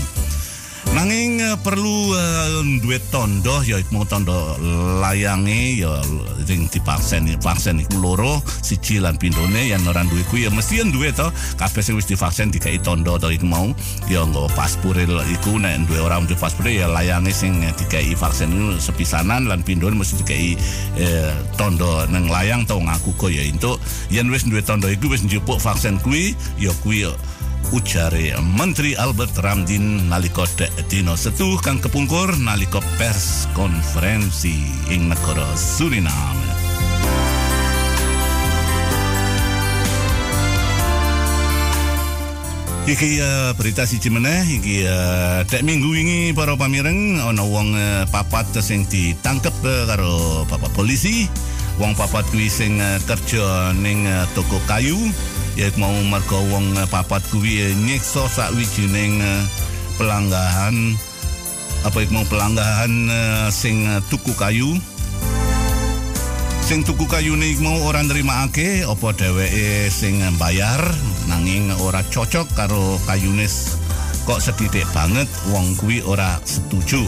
[0.94, 4.58] Nanging eh, perlu uh, duwe tondo ya mau tondo
[5.02, 6.02] layange ya
[6.46, 11.34] sing divaksin vaksin iku loro siji lan pindone yang ora duwe ya mesti duwe to
[11.58, 13.74] kabeh sing wis divaksin dikai tondo to iku mau
[14.06, 18.78] ya nggo paspore iku nek duwe ora duwe paspore ya layange sing dikai vaksin iku
[18.78, 20.54] sepisanan lan pindone mesti dikai
[21.00, 23.82] eh, tondo nang layang to ngaku kok ya entuk
[24.14, 27.08] yen wis duwe tondo iku wis njupuk vaksin kuwi ya kuwi
[27.72, 35.48] ujare Menteri Albert Ramdin nalika dek dina setuh kang kepungkur nalika pers konferensi ing negara
[35.56, 36.52] Suriname.
[42.84, 48.04] Iki uh, berita siji meneh iki uh, dek minggu wingi para pamireng ana wong uh,
[48.12, 49.56] papat sing ditangkep
[49.88, 51.32] karo bapak polisi.
[51.82, 52.78] Wong papat kuwi sing
[53.10, 54.06] kerja ning
[54.38, 55.10] toko kayu
[55.54, 59.46] ya mau mergo wong uh, papat kuwi nyiksa sakwijining uh,
[60.02, 60.98] pelanggahan.
[61.84, 64.80] Apa iku mau pelanggahan uh, sing tuku kayu?
[66.64, 70.80] Sing tuku kayune iku mau ora nrimakake apa dheweke sing bayar
[71.28, 73.46] nanging ora cocok karo kayune
[74.24, 77.04] kok sedidik banget wong kuwi ora setuju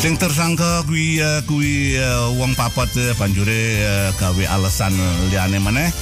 [0.00, 3.84] sing tersangka kuwi eh, kuwi eh, wong papat eh, banjure
[4.16, 4.96] gawe alasan
[5.28, 5.92] liyane meneh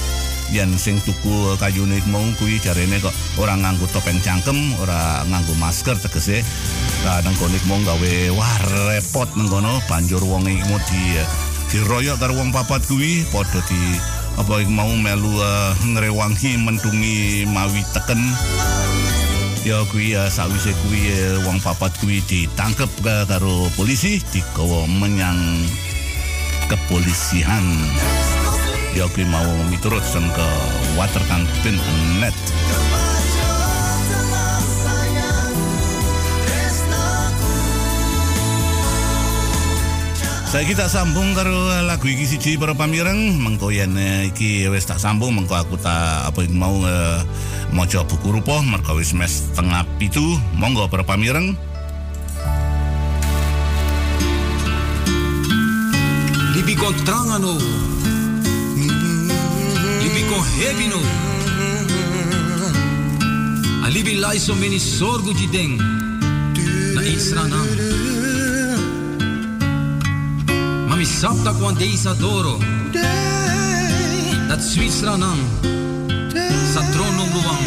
[0.55, 5.99] yen sing tuku kayune mau kuwi jarene kok ora nganggo topeng cangkem ora nganggo masker
[5.99, 6.47] tegese.
[7.03, 8.55] Kadang konik mau gawe wah
[8.87, 9.83] repot kono.
[9.91, 11.19] Banjur wong iku di
[11.67, 13.99] diroyok karo wong papat kuwi padha di
[14.39, 18.23] apa iku mau melu uh, ngrewangi mentungi mawi teken
[19.65, 25.67] ya kuwi uh, sawise kuwi uh, wong papat kuwi ditangkep karo polisi digawa menyang
[26.71, 27.65] kepolisian.
[28.95, 30.47] Ya kuwi mau miturut sen ke
[30.95, 32.37] waterkan.net
[40.49, 41.53] Saya kita sambung karo
[41.85, 46.25] lagu iki siji para pamireng mengko yen eh, iki wis tak sambung mengko aku tak
[46.25, 47.21] apa mau uh,
[47.69, 51.53] maca buku rupa mergo wis mes tengah pitu monggo para pamireng
[56.57, 57.53] Libi kon trangano.
[60.01, 61.01] Libi kon hebino.
[63.85, 65.77] Alibi laiso meni sorgu jideng.
[66.97, 68.18] Na israna.
[70.99, 72.57] Ami sap dat kwam deze doro.
[74.47, 75.37] Dat Zwitsera nan.
[76.73, 77.59] Satron luang.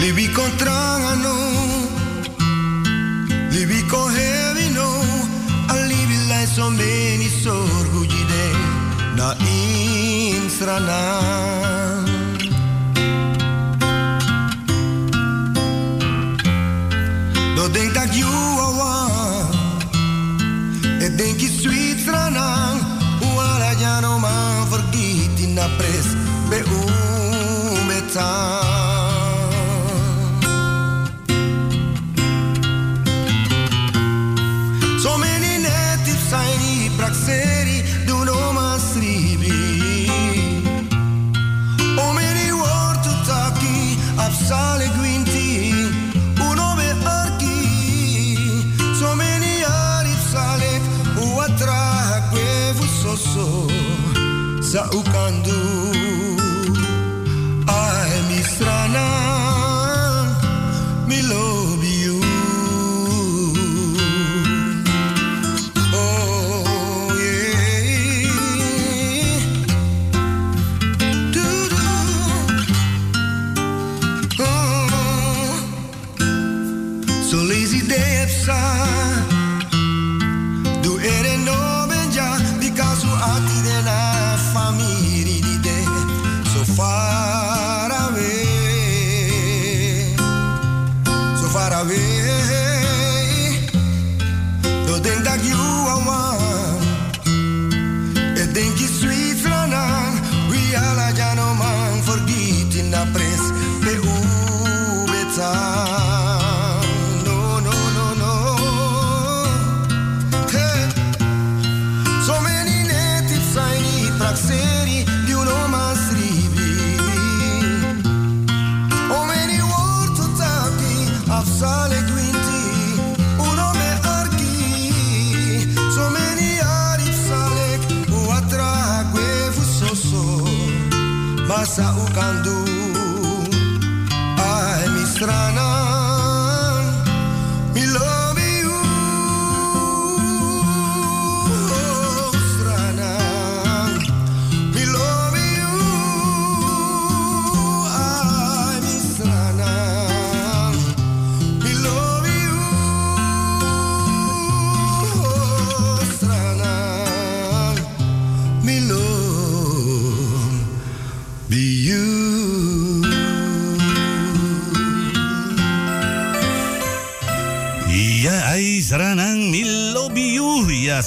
[0.00, 1.36] Libi contrang ano.
[3.50, 5.02] Libi con heavy no.
[5.66, 8.50] Alibi lai e so many sorgo jide.
[9.16, 9.34] Na
[10.36, 11.77] insranan.
[28.18, 28.67] time.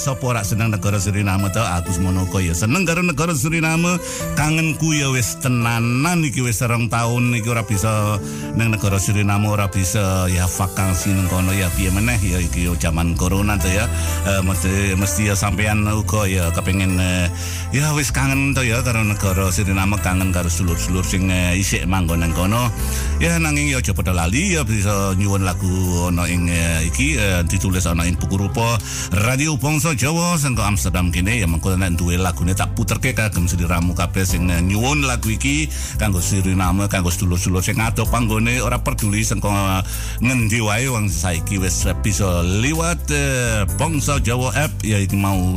[0.02, 2.50] Sopo rak seneng negara Suriname tau aku semono ko ya.
[2.50, 4.02] Seneng karo negara Suriname,
[4.34, 8.18] kangenku ya wis tenanan iki wis serong tahun iki ora bisa
[8.58, 12.74] nang negara Suriname ora bisa ya vakansi nang kono ya piye meneh ya iki yo
[12.74, 13.86] zaman corona tuh ya.
[14.26, 17.30] Eh, mesti mesti ya sampean uga ya kepengen eh,
[17.70, 22.26] ya wis kangen tuh ya karo negara Suriname kangen karo sulur-sulur sing eh, isik manggon
[22.26, 22.74] nang kono.
[23.22, 25.70] Ya nanging ya aja padha ya bisa nyuwun lagu
[26.10, 28.74] ana ing eh, iki eh, ditulis ana ing buku rupa
[29.22, 33.92] Radio Bangsa Jawa sangko Amsterdam kene ya mengko nek duwe lagune tak puterke kagem sliramu
[33.92, 35.68] kabeh sing nyuwun lagu iki
[36.00, 39.82] kanggo Suriname kanggo sedulur-sedulur sing adoh panggone ora peduli sangko eh,
[40.24, 45.56] ngendi wae wong saiki wis bisa liwat eh, Bangsa Jawa app ya iki mau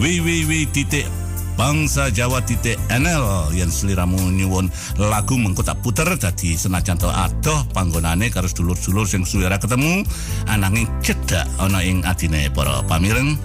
[0.00, 1.04] www titik
[1.54, 4.66] Bangsa Jawa titik NL yang seliramu nyuwun
[4.98, 10.02] lagu mengko tak puter dadi senajan to adoh panggonane karo sedulur-sedulur sing suwe ora ketemu
[10.50, 13.36] ananging cedak ana ing adine para pamireng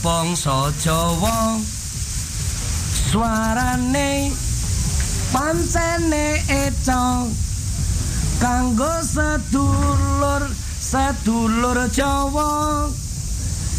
[0.00, 1.60] bangsa Jawa.
[3.12, 4.32] Suarane
[5.32, 7.28] pancene eco.
[8.40, 10.48] Kanggo sedulur
[10.80, 12.88] sedulur Jawa.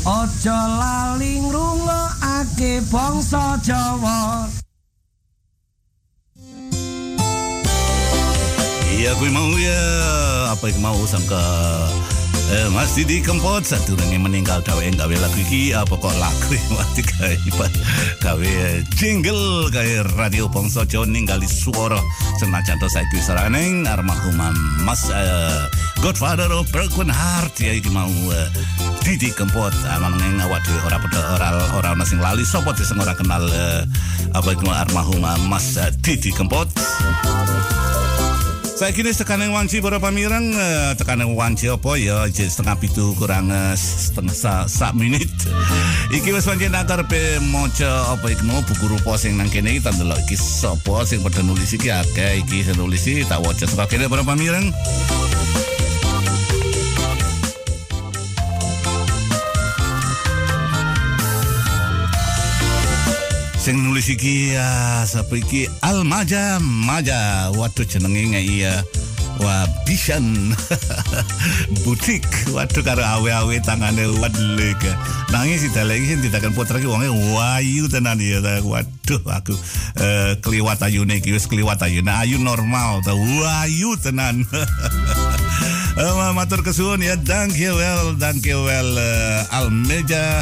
[0.03, 4.45] Aja lali ngrungokake bangsa Jawa.
[8.93, 9.83] Iya gue mau ya.
[10.53, 11.41] Apa yang mau sangka
[12.53, 17.01] eh, Mas Didi Kempot satu yang meninggal dawe gawe lagu iki apa kok lagu mati
[17.01, 17.33] gawe
[18.21, 18.53] gawe
[18.93, 21.97] jingle gawe radio Bangsa Jawa ninggali suara
[22.37, 24.37] senajan to saiki wis ora neng almarhum
[24.85, 25.65] Mas eh,
[26.03, 28.47] Godfather of Broken Heart ya iki mau eh,
[29.07, 29.71] Didi Kempot.
[29.87, 31.47] Amang awak dhewe ora padha ora
[31.79, 32.43] ora sing lali.
[32.43, 33.87] Sapa sing ora kenal eh,
[34.35, 36.67] apa iku almarhum Mas eh, Didi Kempot
[38.73, 42.81] Saya kini tekan yang wanci para pamirang eh, tekan yang wanci apa ya jadi setengah
[42.81, 45.29] pitu kurang eh, setengah sa, sak menit.
[46.17, 49.85] Iki wis pancen akar pe maca apa iki mau buku rupa sing nang kene iki
[49.85, 53.65] tak delok iki sapa sing padha nulis iki akeh iki sing nulis iki tak waca
[53.69, 54.73] saka kene para pamirang.
[63.63, 67.47] Sing nulis iki ya sapa iki Almaja Maja.
[67.55, 68.83] Waduh jenenge ngai ya.
[69.39, 70.51] Wah, Bishan
[71.87, 72.27] Butik.
[72.51, 74.83] Waduh karo awe-awe tangane wadlek
[75.31, 79.55] Nangis si dalek iki akan putra iki wonge wayu tenan ya Waduh aku
[79.95, 83.15] eh, keliwat ayune iki wis keliwat ayu Nah ayu normal ta.
[83.15, 84.43] Wayu tenan.
[85.93, 87.15] Eh, matur kesuwun ya.
[87.21, 90.41] Thank you well thank you well eh, Almeja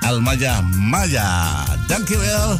[0.00, 1.64] Almaja Maja.
[1.86, 2.58] Dankjewel.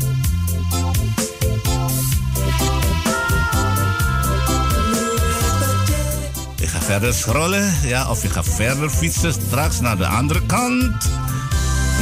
[6.60, 11.08] Ik ga verder scrollen, ja, of ik ga verder fietsen straks naar de andere kant.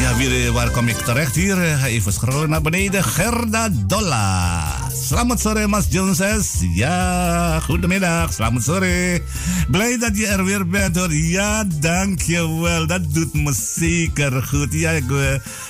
[0.01, 1.63] Ja, waar kom ik terecht hier?
[1.63, 3.05] Eh, even scrollen naar beneden.
[3.05, 4.88] Gerda Dolla.
[4.99, 6.63] Selamat sore Mas Joneses.
[6.75, 8.33] Ja, goedemiddag.
[8.33, 9.23] Selamat sore.
[9.71, 11.15] Blij dat je er weer bent hoor.
[11.15, 12.87] Ja, dankjewel.
[12.87, 14.73] Dat doet me zeker goed.
[14.73, 15.05] Ja, ik,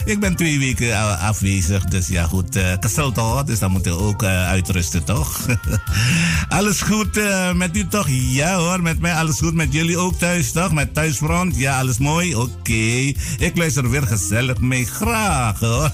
[0.04, 1.84] eh, ben twee weken afwezig.
[1.84, 2.56] Dus ja, goed.
[2.56, 3.44] eh Kesel toch?
[3.44, 5.46] Dus dan moeten we ook eh, uitrusten toch?
[6.58, 7.20] alles goed
[7.54, 8.08] met u toch?
[8.10, 9.54] Ja hoor, met mij alles goed.
[9.54, 10.72] Met jullie ook thuis toch?
[10.72, 11.56] Met thuisfront?
[11.56, 12.34] Ja, alles mooi?
[12.34, 13.12] Oké.
[13.38, 14.86] Ik luister weer gezellig mee.
[14.86, 15.90] Graag hoor.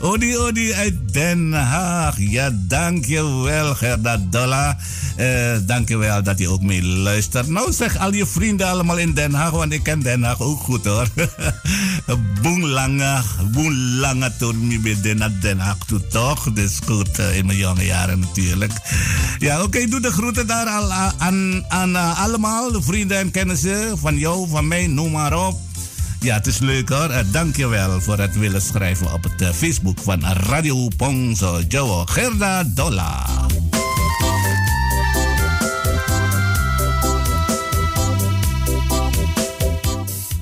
[0.10, 2.16] Odi Odi uit Den Haag.
[2.18, 4.76] Ja, dankjewel Gerda Dolla.
[5.16, 7.48] Eh dankjewel dat je ook mee luistert.
[7.48, 10.60] Nou zeg al je vrienden allemaal in Den Haag, want ik ken Den Haag ook
[10.60, 11.06] goed hoor.
[12.42, 14.32] Boeng lange, boeng lange
[14.82, 16.52] bij naar Den Haag toe toch.
[16.52, 18.72] Dus goed, eh, in mijn jonge jaren natuurlijk.
[19.38, 23.30] Ja, oké, doe de groeten daar al a- aan, aan eh, allemaal, de vrienden en
[23.30, 25.60] kennissen van jou, van mij, noem maar op.
[26.22, 27.10] Ja, het is leuk hoor.
[27.10, 31.60] Uh, Dank je wel voor het willen schrijven op het eh, Facebook van Radio Pongso
[31.68, 32.04] Jawa.
[32.06, 33.26] Gerda Dolla.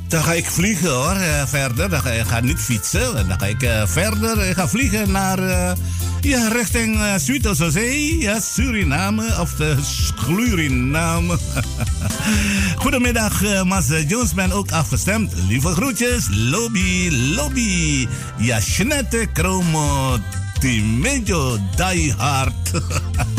[0.08, 1.90] Dan ga ik vliegen hoor, eh, verder.
[1.90, 3.28] Dan ga ik ga niet fietsen.
[3.28, 4.48] Dan ga ik verder.
[4.48, 5.38] Ik ga vliegen naar,
[6.24, 11.38] ja, richting uh, Zuid-Zee, ja, Suriname of de Schluriname.
[12.82, 15.32] Goedemiddag, uh, Jones ben ook afgestemd.
[15.48, 18.08] Lieve groetjes, lobby, lobby.
[18.36, 20.18] Ja, Jeanette Kromo,
[20.60, 22.70] Timejo, die hard.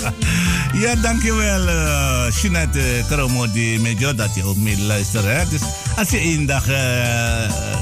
[0.81, 5.49] ja, dankjewel, uh, Jeanette Kromo, die Mejo, dat je ook meeluistert.
[5.49, 5.61] Dus
[5.98, 6.77] als je één dag uh,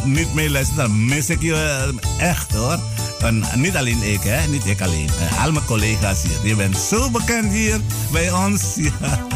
[0.03, 2.79] niet meeluistert, dan mis ik je echt hoor.
[3.19, 4.47] En niet alleen ik, hè?
[4.47, 5.09] niet ik alleen.
[5.31, 6.47] Uh, al mijn collega's hier.
[6.49, 7.79] Je bent zo bekend hier
[8.11, 8.63] bij ons.
[8.75, 9.27] Ja.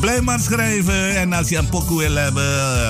[0.00, 1.16] Blijf maar schrijven.
[1.16, 2.44] En als je een pokoe wil hebben,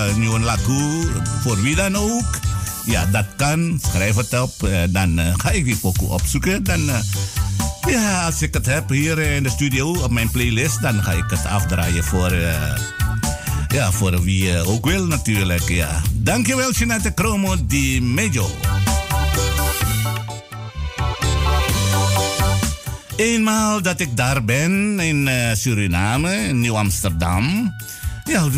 [0.08, 1.06] een nieuwe laku,
[1.42, 2.53] voor wie dan ook.
[2.84, 3.80] Ja, dat kan.
[3.92, 4.52] Schrijf het op.
[4.64, 6.64] Uh, dan uh, ga ik die pokoe opzoeken.
[6.64, 6.96] Dan, uh,
[7.88, 11.24] ja, als ik het heb hier in de studio op mijn playlist, dan ga ik
[11.26, 12.34] het afdraaien voor,
[13.68, 15.68] ja, voor wie ook wil natuurlijk.
[15.68, 16.00] Ja.
[16.12, 18.50] Dankjewel, Jeanette Kromo di Mejo.
[23.16, 27.74] Eenmaal dat ik daar ben in Suriname, in Nieuw-Amsterdam.
[28.24, 28.50] Ja,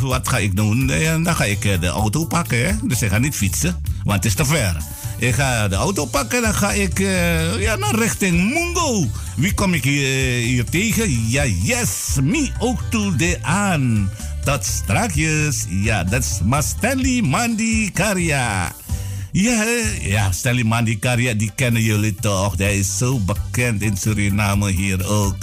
[0.00, 0.88] wat ga ik doen?
[0.88, 2.66] Ja, dan ga ik uh, de auto pakken.
[2.66, 2.72] Hè?
[2.82, 4.76] Dus ik ga niet fietsen, want het is te ver.
[5.18, 9.10] Ik ga de auto pakken, dan ga ik uh, ja, naar richting Mungo.
[9.36, 11.30] Wie kom ik hier, tegen?
[11.30, 11.90] Ja, yes,
[12.22, 14.10] me ook toe de aan.
[14.44, 15.64] Tot strakjes.
[15.68, 18.72] Ja, dat is maar Stanley Mandi Karya.
[19.32, 19.64] Ja,
[20.00, 22.56] ja, Stanley Mandikaria, die kennen jullie toch.
[22.56, 25.36] Hij is zo bekend in Suriname hier ook.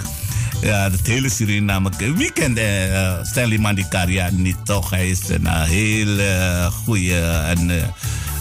[0.60, 1.90] Ja, het hele Suriname.
[2.14, 4.90] Wie kent uh, Stanley Mandikaria niet toch?
[4.90, 7.70] Hij is een uh, hele goede en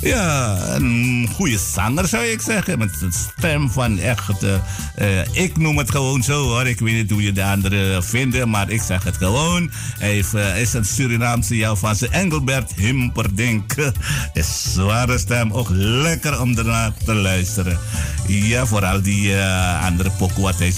[0.01, 2.79] ja, een goede zanger zou ik zeggen.
[2.79, 4.43] Met een stem van echt.
[4.43, 6.67] Uh, ik noem het gewoon zo hoor.
[6.67, 9.71] Ik weet niet hoe je de anderen vinden, maar ik zeg het gewoon.
[9.99, 11.57] Heeft, uh, is een Surinaamse
[11.95, 13.75] zijn Engelbert Himperdink.
[14.33, 17.79] is zware stem, ook lekker om ernaar te luisteren.
[18.27, 20.71] Ja, vooral die uh, andere pokoe wat hij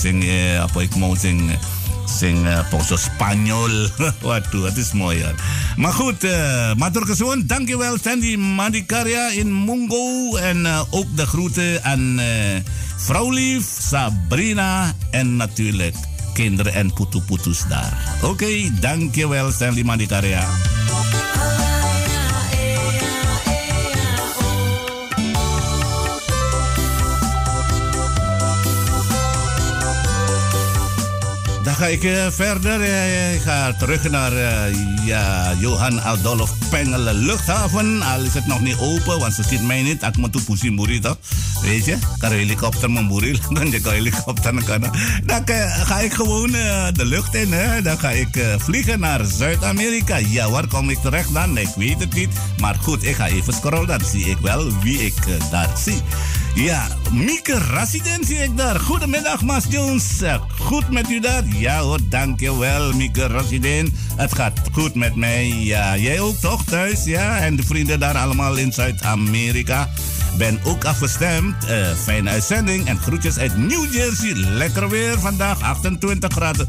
[0.63, 1.82] op ik moet zingen
[2.17, 3.89] sing uh, Poso Spanyol.
[4.25, 5.25] Waduh, het is mooi.
[5.77, 7.05] Maar goed, uh, matur
[7.45, 10.35] dankjewel Sandy Mandikaria in Mungo.
[10.35, 12.25] En uh, ook de groeten aan uh,
[12.97, 15.95] vrouwlief, Sabrina en natuurlijk
[16.33, 18.17] kinderen en putu-putus daar.
[18.21, 20.47] Oké, dankjewel Stanley Mandikaria.
[31.83, 32.81] Ga ik eh, verder.
[32.81, 38.01] eh, ik ga terug naar eh, ja, Johan Adolf Pengelen luchthaven.
[38.01, 40.03] Al is het nog niet open, want ze ziet mij niet.
[40.03, 40.45] Ik moet
[40.75, 41.17] buri toch?
[41.61, 41.97] Weet je?
[42.17, 43.39] Kan helikopter memburi.
[43.53, 44.53] Dan je helikopter.
[45.23, 45.43] Dan
[45.85, 46.51] ga ik gewoon
[46.93, 47.53] de lucht in.
[47.53, 47.81] Hè?
[47.81, 50.17] Dan ga ik vliegen naar Zuid-Amerika.
[50.17, 51.57] Ja, waar kom ik terecht dan?
[51.57, 52.29] Ik weet het niet.
[52.59, 53.87] Maar goed, ik ga even scrollen.
[53.87, 55.15] Dan zie ik wel wie ik
[55.51, 56.01] daar zie.
[56.55, 58.79] Ja, Mieke Resident zie ik daar.
[58.79, 60.21] Goedemiddag, Mas Jones.
[60.21, 61.43] Eh, Goed met u daar?
[61.47, 63.89] Ja hoor, dankjewel, Mieke Resident.
[64.15, 65.47] Het gaat goed met mij.
[65.47, 67.03] Ja, jij ook toch thuis?
[67.03, 69.89] Ja, en de vrienden daar allemaal in Zuid-Amerika.
[70.37, 71.65] Ben ook afgestemd.
[71.65, 74.33] Eh, fijne uitzending en groetjes uit New Jersey.
[74.35, 76.67] Lekker weer vandaag, 28 graden.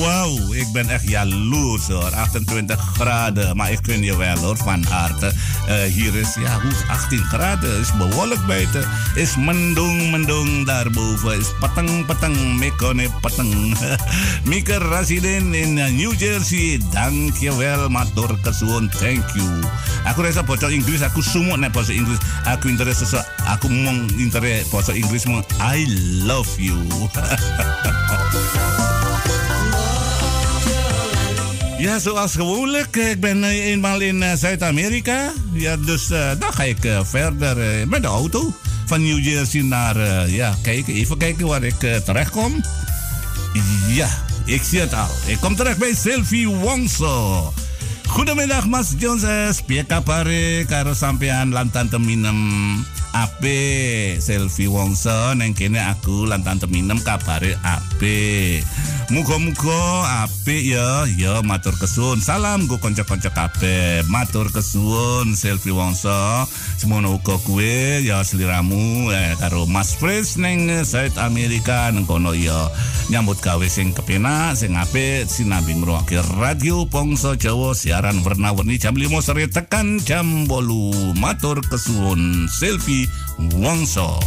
[0.00, 2.10] Wauw, ik ben echt jaloers hoor.
[2.14, 5.32] 28 graden, maar ik gun je wel hoor, van harte.
[5.66, 7.80] Eh, hier is, ja, hoe is 18 graden?
[7.80, 8.88] Is bewolkt buiten.
[9.14, 11.38] Is mendung, mendung daarboven.
[11.38, 13.78] Is patang, patang, mekone patang.
[14.48, 16.80] Mieke Resident in eh, New Jersey.
[16.90, 18.90] Dankjewel, matur kesuwun.
[18.90, 19.60] Thank you.
[20.04, 22.18] Aku rasa bocor Inggris, aku sumuk nek bahasa Inggris.
[22.48, 25.28] Aku interest sesu, aku mong interest bahasa Inggris
[25.60, 25.84] I
[26.24, 26.80] love you.
[31.78, 32.96] Ja, zoals gewoonlijk.
[32.96, 35.30] Ik ben eh, eenmaal in eh, Zuid-Amerika.
[35.52, 38.54] Ja, dus eh, dan ga ik eh, verder eh, met de auto.
[38.86, 40.94] Van New Jersey naar, eh, ja, kijken.
[40.94, 42.64] Even kijken waar ik eh, terecht kom.
[43.88, 44.08] Ja,
[44.44, 45.08] ik zie het al.
[45.26, 47.52] Ik kom terecht bij Sylvie Wongso.
[48.08, 52.40] Goedemiddag Mas Jones, eh, spier kapare karo sampean lan tante minem
[53.12, 58.64] ape Sylvie Wongso neng kene aku lan tante minem kabare ape.
[59.08, 62.20] Muga-muga apik ya, ya matur kesuwun.
[62.20, 64.04] Salam go kanca-kanca kabeh.
[64.04, 66.44] Matur kesuwun Selfie Wongso.
[66.76, 72.36] Semono uga kuwe ya sliramu eh, karo Mas Fris ning eh, South Amerika nang kono
[72.36, 72.68] ya
[73.08, 75.72] nyambut gawe sing kepenak, sing apik sinambi
[76.36, 81.18] radio Pongso Jawa siaran warna-warni jam 5 sore tekan jam 8.
[81.18, 83.10] Matur kesuwun Selfie
[83.58, 84.22] Wongso.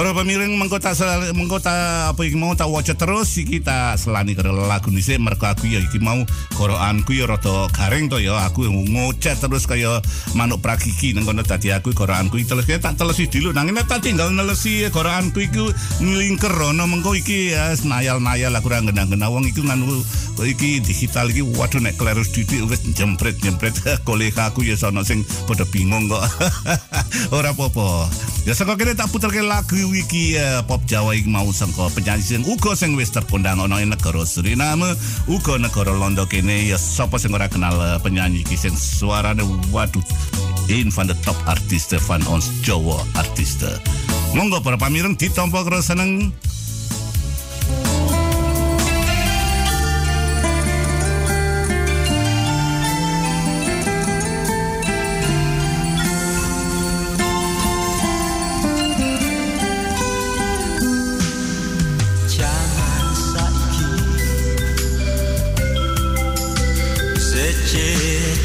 [0.00, 0.96] Para pemiring menggota
[1.36, 5.68] menggota apa iki mau tak waca terus iki kita selani karo lagu nise mergo aku
[5.68, 6.24] ya iki mau
[6.56, 8.32] koroanku ya rada garing to ya.
[8.48, 10.00] Aku ngocet terus kaya
[10.32, 11.44] manuk prakiki nang kono.
[11.44, 13.52] Dadi aku koroanku iki teles tak telesi dulu.
[13.52, 15.68] Nang tak tinggal nelesi koroanku iku
[16.00, 18.56] nglingker rono mengko iki ya nayal-nayal.
[18.56, 20.00] Aku ora ngena-ngena wong iki nganu
[20.40, 23.76] iki digital iki waduh nek klerus didik wis jempret-jempret.
[24.08, 26.24] Kolega aku ya sono sing padha bingung kok.
[27.36, 28.08] Ora apa-apa.
[28.48, 32.42] Ya saka kene tak puterke lagu iki eh, pop Jawa iki mau sangka penyanyi sing
[32.46, 34.94] uga sing wis terkondang ana ing negara Suriname
[35.26, 36.68] uga negara Londo kene.
[36.70, 39.42] Ya sapa sing ora kenal eh, penyanyi iki sing suarane
[39.74, 40.02] waduh
[40.70, 43.74] een van de top artiesten van ons Jawa artiesten
[44.34, 46.30] monggo para pamireng ditampa karo seneng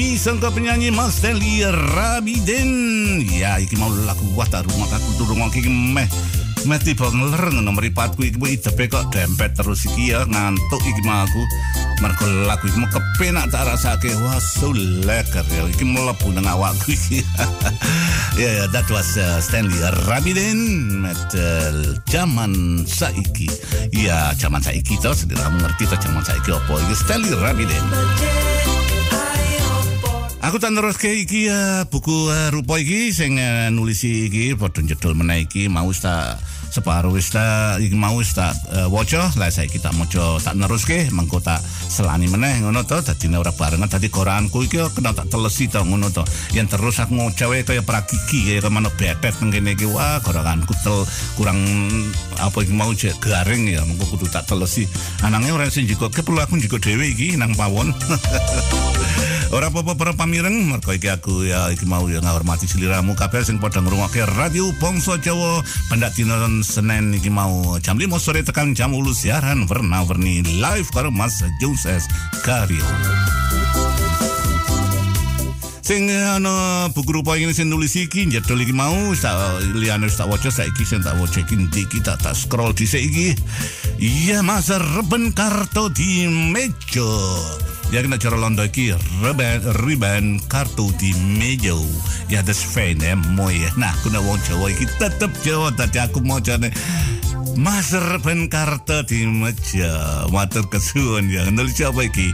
[0.00, 3.20] saiki sangka penyanyi Mas Deli Rabiden.
[3.20, 6.08] Ya iki mau lagu watak rumah aku durung iki meh
[6.64, 11.04] meh tiba ngeler nomor ipatku iki mbok idepe kok dempet terus iki ya ngantuk iki
[11.04, 11.44] mah aku.
[12.00, 16.96] Mergo lagu iki mau kepenak tak rasake wah so lekker ya iki mlebu nang awakku
[16.96, 17.20] iki.
[18.40, 23.52] ya ya that was uh, Stanley Rabiden met uh, zaman saiki.
[23.92, 27.84] Ya zaman saiki to sedira mengerti to zaman saiki apa iki Stanley Rabiden.
[30.40, 35.12] Aku tak neruske iki ya buku uh, rupa iki sing uh, nulisi iki padha jedul
[35.12, 35.68] meneh iki.
[35.68, 36.40] Mau wis tak
[36.72, 39.28] separuh wis tak iki mau wis tak uh, waca.
[39.36, 41.60] Lah saiki tak maca tak neruske mengko tak
[41.92, 43.92] selani meneh ngono to dadi ora barengan.
[43.92, 46.24] Dadi koranku iki kena tak telesi to ngono to.
[46.56, 51.04] Yen terus aku ngocawe kaya prakiki kaya kemana nang kene iki wah koranganku tel
[51.36, 51.60] kurang
[52.40, 54.88] apa iki mau jek garing ya mengko kudu tak telesi.
[55.20, 57.92] Anange ora sing jiko perlu aku jiko dhewe iki nang pawon
[59.50, 63.58] Ora apa-apa para pamireng, mergo iki aku ya iki mau ya ngahormati seliramu kabeh sing
[63.58, 65.58] padha ngrungokke Radio Bangsa Jawa
[65.90, 71.10] pendak dina Senin iki mau jam 5 sore tekan jam 8 siaran warna-warni live karo
[71.10, 72.06] Mas Joses
[72.46, 72.86] Karyo.
[75.82, 79.34] Sing ana buku rupa ini sing nulis iki jedol iki mau tak
[79.74, 83.34] liyane wis tak waca saiki sing tak waca iki iki tak tak scroll dhisik iki.
[83.98, 87.10] Iya Mas Reben kartu di meja.
[87.90, 91.74] Ya kena cara londo iki riben riben kartu di meja.
[92.30, 93.58] Ya fijn hè, mooi.
[93.58, 93.70] hè.
[93.74, 96.70] Nah, kuna wong Jawa iki tetep Jawa tadi aku mau jane
[97.58, 100.22] Mas Reben kartu di meja.
[100.30, 101.50] Matur kesuwun ya.
[101.50, 102.30] Nulis apa iki?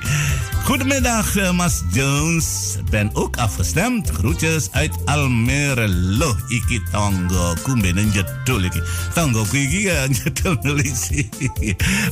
[0.66, 2.76] Goedemiddag, eh, Mas Jones.
[2.90, 4.10] Ben ook afgestemd.
[4.10, 5.88] Groetjes uit Almere.
[5.88, 7.54] Lo, iki tonggo.
[7.62, 8.82] Kumbe nang jedul iki.
[9.14, 11.30] Tonggo ku iki ya jedul nulisi.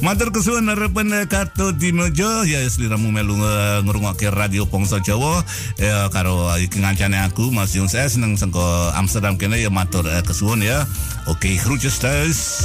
[0.07, 5.43] Matur kesuwun harapan eh, kartu di meja ya sliramu melu eh, ngrungokke radio Pongso Jawa
[5.75, 8.63] ya karo iki ngancane aku Mas Jones saya seneng sengko
[8.95, 10.87] Amsterdam kene ya matur eh, kesuwun ya.
[11.27, 12.63] Oke, groetjes thuis.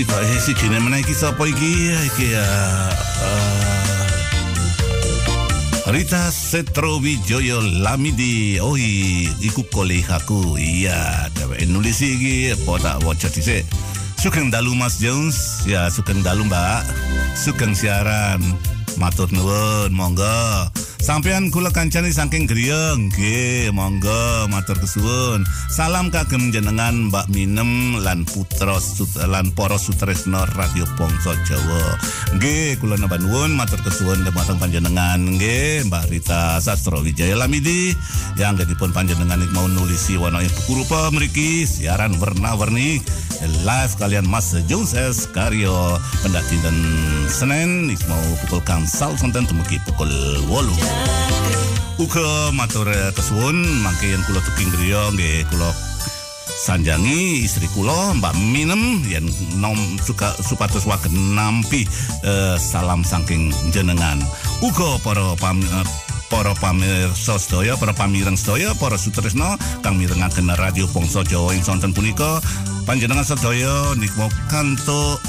[0.00, 1.92] Si eh, si kene mana iki sapa iki?
[1.92, 2.88] Iki uh,
[3.20, 4.08] uh,
[5.92, 8.56] Rita Setrowijoyo Lamidi.
[8.64, 13.68] Oh iku kolegaku iya tapi nulis iki apa tak waca dhisik?
[14.16, 15.68] Sugeng dalu Mas Jones.
[15.68, 16.80] Ya sugeng dalu Mbak.
[17.36, 18.40] Sugeng siaran.
[18.96, 20.68] Matur nuwun monggo
[21.00, 25.48] Sampean kula kancani saking griya nggih monggo matur kesuwun.
[25.72, 31.96] Salam kagem jenengan Mbak Minem lan putra sut- lan para sutresna Radio Bangsa Jawa.
[32.36, 35.18] Nggih kula nambah nuwun matur kesuwun dhumateng panjenengan.
[35.40, 37.96] Nggih Mbak Rita Sastro Wijaya Lamidi
[38.36, 43.00] yang pun panjenengan mau nulisi wana buku rupa mriki siaran warna-warni
[43.64, 45.24] live kalian Mas Jones S.
[45.32, 46.76] Karyo pendak dinten
[47.32, 50.12] Senin mau pukul kangsal sonten dumugi pukul
[50.44, 50.89] 8
[52.00, 55.68] Uga matur kesuwun mangke yen kula tuking griya nggih kula
[56.60, 61.88] sanjangi istri kula Mbak Minem yen nom suka supados wagen nampi
[62.24, 64.20] eh, salam saking jenengan.
[64.60, 65.60] Uga para pam,
[66.28, 71.96] para pamirsa sedaya, para pamireng sedaya, para sutresna kang mirengaken radio Bangsa Jawa ing sonten
[71.96, 72.40] punika
[72.84, 75.20] panjenengan sedaya nikmo kantuk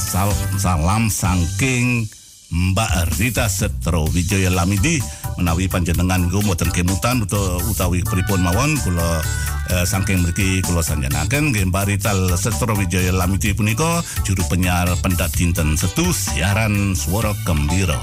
[0.00, 2.08] sal salam saking
[2.52, 5.00] Mbak Rita Setro Wijaya Lamidi
[5.40, 7.24] menawi panjenengan ku mboten kemutan
[7.64, 9.24] utawi pripun mawon kula
[9.72, 15.32] eh, saking mriki kula sanjanaken nggih Mbak Rita Setro Wijaya Lamidi punika juru penyiar pendak
[15.32, 17.96] dinten setu siaran swara gembira.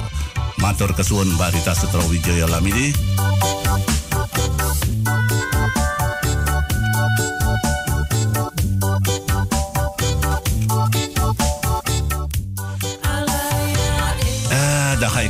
[0.57, 2.89] Matur kesuwun Mbak Rita Setro Wijaya Lamidi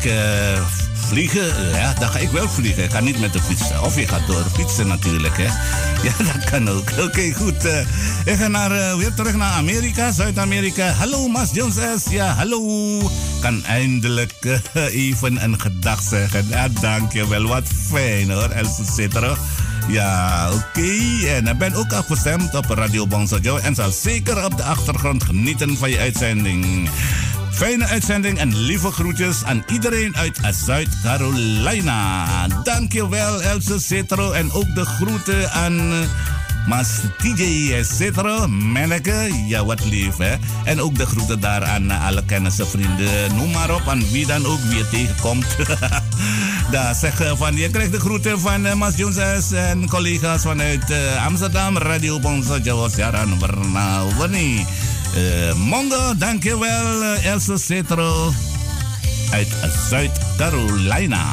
[0.04, 0.62] ik eh,
[0.94, 1.72] vliegen.
[1.72, 2.84] Ja, dan ga ik wel vliegen.
[2.84, 3.64] Ik kan niet met de fiets.
[3.84, 5.38] Of je gaat door fietsen natuurlijk.
[5.38, 5.44] Hè.
[6.04, 6.92] Ja, dat kan ook.
[7.00, 7.66] Oké, goed.
[7.66, 7.80] eh,
[8.26, 10.92] ik ga naar, eh, weer terug naar Amerika, Zuid-Amerika.
[10.92, 11.76] Hallo, Mas Jones.
[12.10, 13.12] Ja, hallo.
[13.42, 14.34] Kan eindelijk
[14.74, 16.46] eh, even een gedag zeggen.
[16.50, 17.48] Ja, dankjewel.
[17.48, 18.50] Wat fijn hoor,
[18.96, 19.36] Cetro.
[19.88, 21.28] Ja, oké.
[21.28, 25.24] En ik ben ook afgestemd op Radio Bangsa Jawa en zal zeker op de achtergrond
[25.24, 26.90] genieten van je uitzending.
[27.60, 32.26] Fijne uitzending en lieve groetjes aan iedereen uit Zuid-Carolina.
[32.64, 35.98] Dankjewel Else Cetro en ook de groeten aan eh,
[36.68, 36.88] Mas
[37.18, 40.36] TJ Cetro, Menneke, ja wat lief hè.
[40.64, 44.26] En ook de groeten daar aan eh, alle kennissen, vrienden, noem maar op, aan wie
[44.26, 45.46] dan ook je tegenkomt.
[46.72, 51.26] Daar zeggen van, je krijgt de groeten van eh, Mas Jones en collega's vanuit eh,
[51.26, 54.66] Amsterdam, Radio Bangsa Jawa Siaran Warna Warni.
[55.16, 58.34] Eh, Mongo, dankjewel eh, Else Cetro
[59.32, 59.48] uit
[59.90, 61.24] Zuid-Carolina.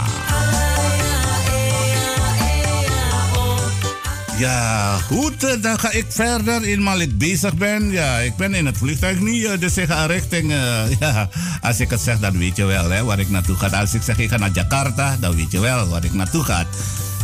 [4.39, 7.91] Ja, goed, eh, dan ga ik verder eenmaal ik bezig ben.
[7.91, 10.53] Ja, ik ben in het vliegtuig nu, eh, dus ik ga richting...
[10.53, 11.29] eh, ja,
[11.61, 13.67] als ik het zeg, dan weet je wel hè, waar ik naartoe ga.
[13.81, 16.65] Als ik zeg, ik ga naar Jakarta, dan weet je wel waar ik naartoe ga.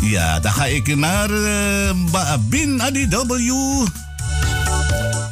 [0.01, 3.33] Ja, dan ga ik naar eh, Mbak Bin Adi W.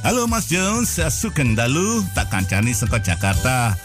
[0.01, 3.77] Halo Mas eh, suken dalu, tak kancani saka Jakarta.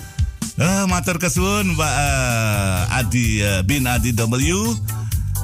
[0.56, 4.64] Eh, matur kesuwun Mbak eh, Adi eh, Bin Adi W.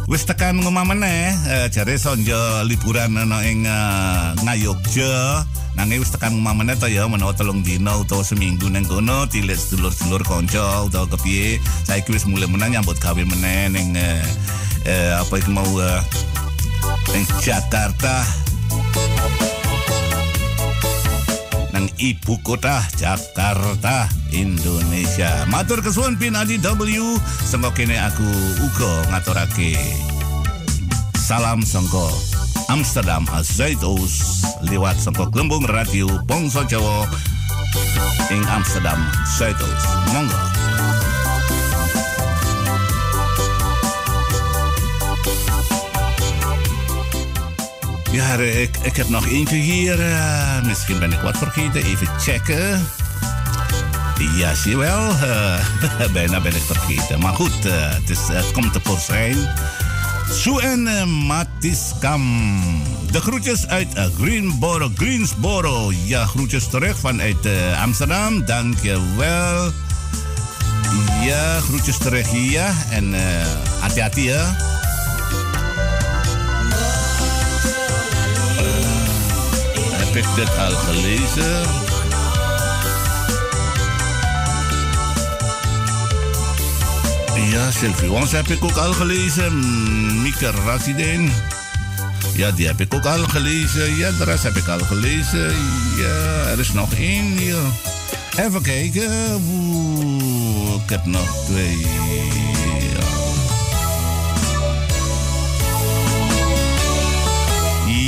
[0.08, 5.44] Wis tekan ngomah meneh, eh, jare sonjo liburan ana ing eh, Ngayogja.
[5.76, 9.60] Nanging wis tekan ngomah meneh to ya menawa telung dina utawa seminggu nang kono tilik
[9.60, 11.60] sedulur-sedulur kanca utawa kepiye.
[11.84, 14.24] Saiki wis mulai meneh nyambut gawe meneh ning eh,
[14.88, 16.00] eh, apa iku mau eh,
[17.12, 18.24] ning Jakarta.
[21.98, 25.48] Ibu kota Jakarta Indonesia.
[25.48, 27.16] Matur kesuwun pin Adi W.
[27.48, 28.28] Sengko kene aku
[28.60, 29.80] uga ngaturake.
[31.16, 32.12] Salam sengko
[32.68, 37.08] Amsterdam Zuidoost lewat sengko gelembung radio Bangsa Jawa.
[38.28, 39.00] Ing Amsterdam
[39.40, 40.51] Zuidoost monggo
[48.12, 50.00] Ja, ik, ik heb nog eentje hier.
[50.12, 51.84] eh, misschien ben ik wat vergeten.
[51.84, 52.88] Even checken.
[54.38, 55.10] Ja, zie wel.
[55.10, 55.60] eh,
[56.14, 57.20] bijna ben ik vergeten.
[57.20, 59.38] Maar goed, eh, het, is, het komt tevoorschijn.
[60.88, 62.60] Eh, Matiskam.
[63.12, 63.88] De groetjes uit
[64.20, 65.92] Greenboro, Greensboro.
[66.06, 67.48] Ja, groetjes terug vanuit
[67.82, 68.46] Amsterdam.
[68.46, 69.72] Dankjewel.
[71.22, 72.64] Ja, groetjes terug hier.
[72.90, 73.22] En eh,
[73.80, 74.32] hati-hati
[80.22, 81.62] ik dit al gelezen?
[87.52, 90.22] Ja, Sylvie Wons heb ik ook al gelezen.
[90.22, 91.32] Mieke Rassidin.
[92.34, 93.96] Ja, die heb ik ook al gelezen.
[93.96, 95.56] Ja, de rest heb ik al gelezen.
[95.98, 97.62] Ja, er is nog één hier.
[98.38, 99.12] Even kijken.
[99.50, 101.86] Oeh, ik heb nog twee.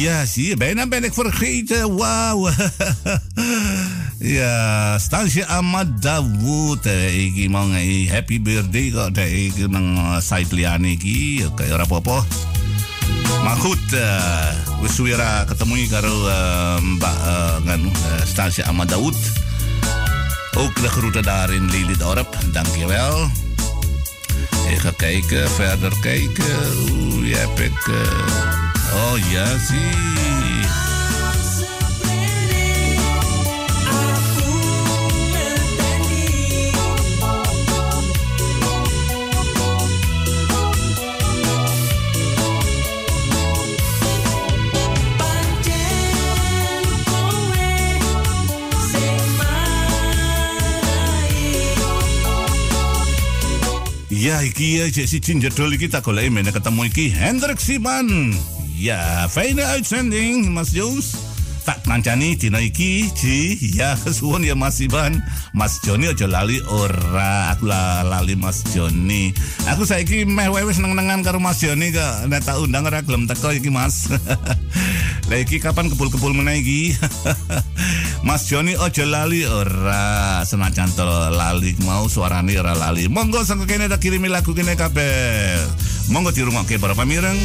[0.03, 0.25] Ja.
[0.25, 1.95] Zie je, bijna ben ik vergeten.
[1.95, 2.49] Wauw.
[4.38, 5.45] ja, Stansje
[6.85, 8.91] eh, Iki mang eh, happy birthday
[9.67, 11.45] nang eh, site liyane iki.
[11.45, 11.85] Oke, ora.
[13.43, 14.47] Maar goed, eh
[14.81, 17.17] wis suwe ra ketemu karo eh, Mbak
[17.65, 18.63] eh, eh, Stansje.
[20.57, 22.38] Ook de groeten daar in Lelydorp.
[22.51, 23.30] Dankjewel.
[24.67, 26.55] Even kijken, verder kijken.
[26.91, 27.88] Oeh, heb ik...
[27.88, 29.93] eh, oh ja, zie.
[54.23, 58.31] Ya, iki ya, si Ginger Dol iki tak golek meneh ketemu iki Hendrik Siman.
[58.73, 61.13] Ya, fijne uitzending, Mas Jones.
[61.63, 63.55] Tak kancani dina iki, Ji.
[63.71, 65.23] Ya, suwun ya Mas Iban.
[65.55, 67.55] Mas Joni aja lali ora.
[67.55, 69.31] Aku la- lali Mas Joni.
[69.71, 72.27] Aku saiki meh wae wis seneng-senengan karo Mas Joni kok.
[72.27, 74.11] Nek tak undang ora gelem teko iki, Mas.
[75.31, 76.99] Lah iki kapan kepul-kepul meneh iki?
[78.27, 83.07] Mas Joni ojo lali ora senajan to lali mau suarane ora lali.
[83.07, 85.63] Monggo sang kene tak kirimi lagu kene kabeh.
[86.11, 87.39] Monggo dirungokke para pamireng.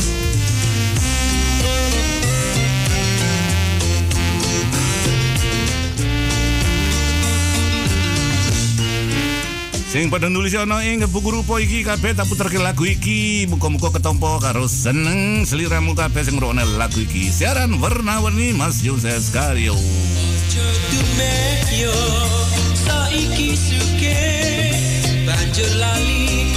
[9.89, 13.49] Sing padha nulis ana ing buku rupa iki kabeh tak puterke lagu iki.
[13.49, 17.33] Muga-muga ketompo karo seneng seliramu kabeh sing ngrungokne lagu iki.
[17.33, 19.73] Siaran warna-warni Mas Yoses Karyo.
[21.73, 21.97] Yo
[22.85, 24.21] saiki suke
[25.25, 26.48] banjur lali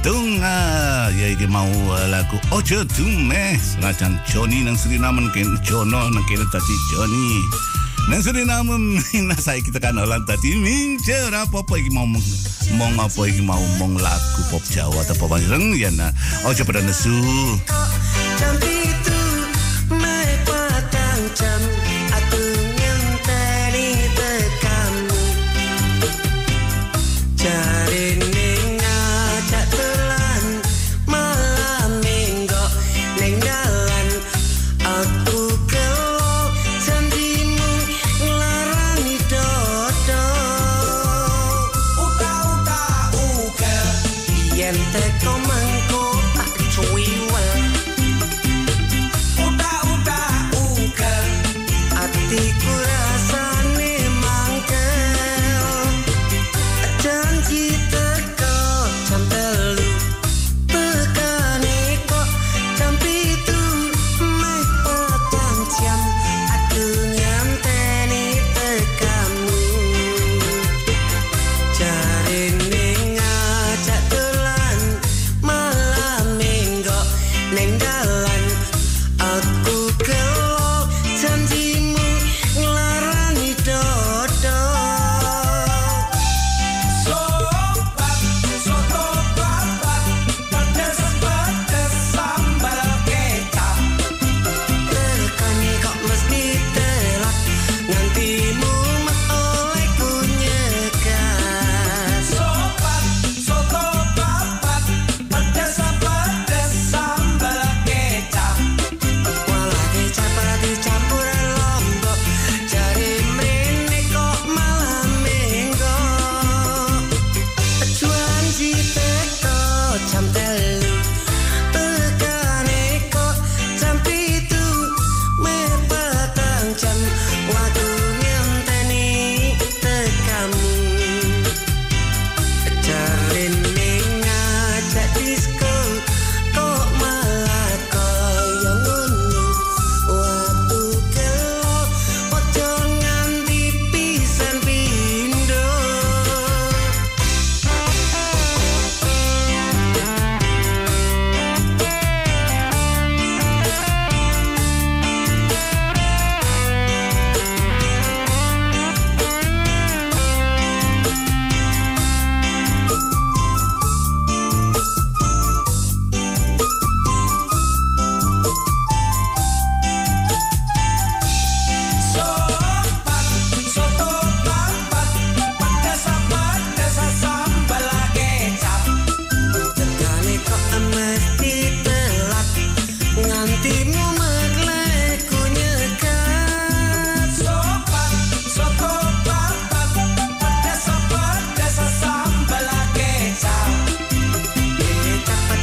[0.00, 6.24] Tunga ya iki mau eh, lagu Ojo Tume Senajan Joni nang Suriname ken Jono nang
[6.24, 7.44] kene tadi Joni.
[8.08, 13.44] Nang Suriname nina saiki tekan kan olah tadi Minja rapopo iki mau mong apa iki
[13.44, 16.08] mau mong lagu pop Jawa atau pop Jawa ya na
[16.48, 17.12] Ojo pada nesu.
[18.40, 19.20] Jambi itu
[19.92, 21.69] Mepatang jambi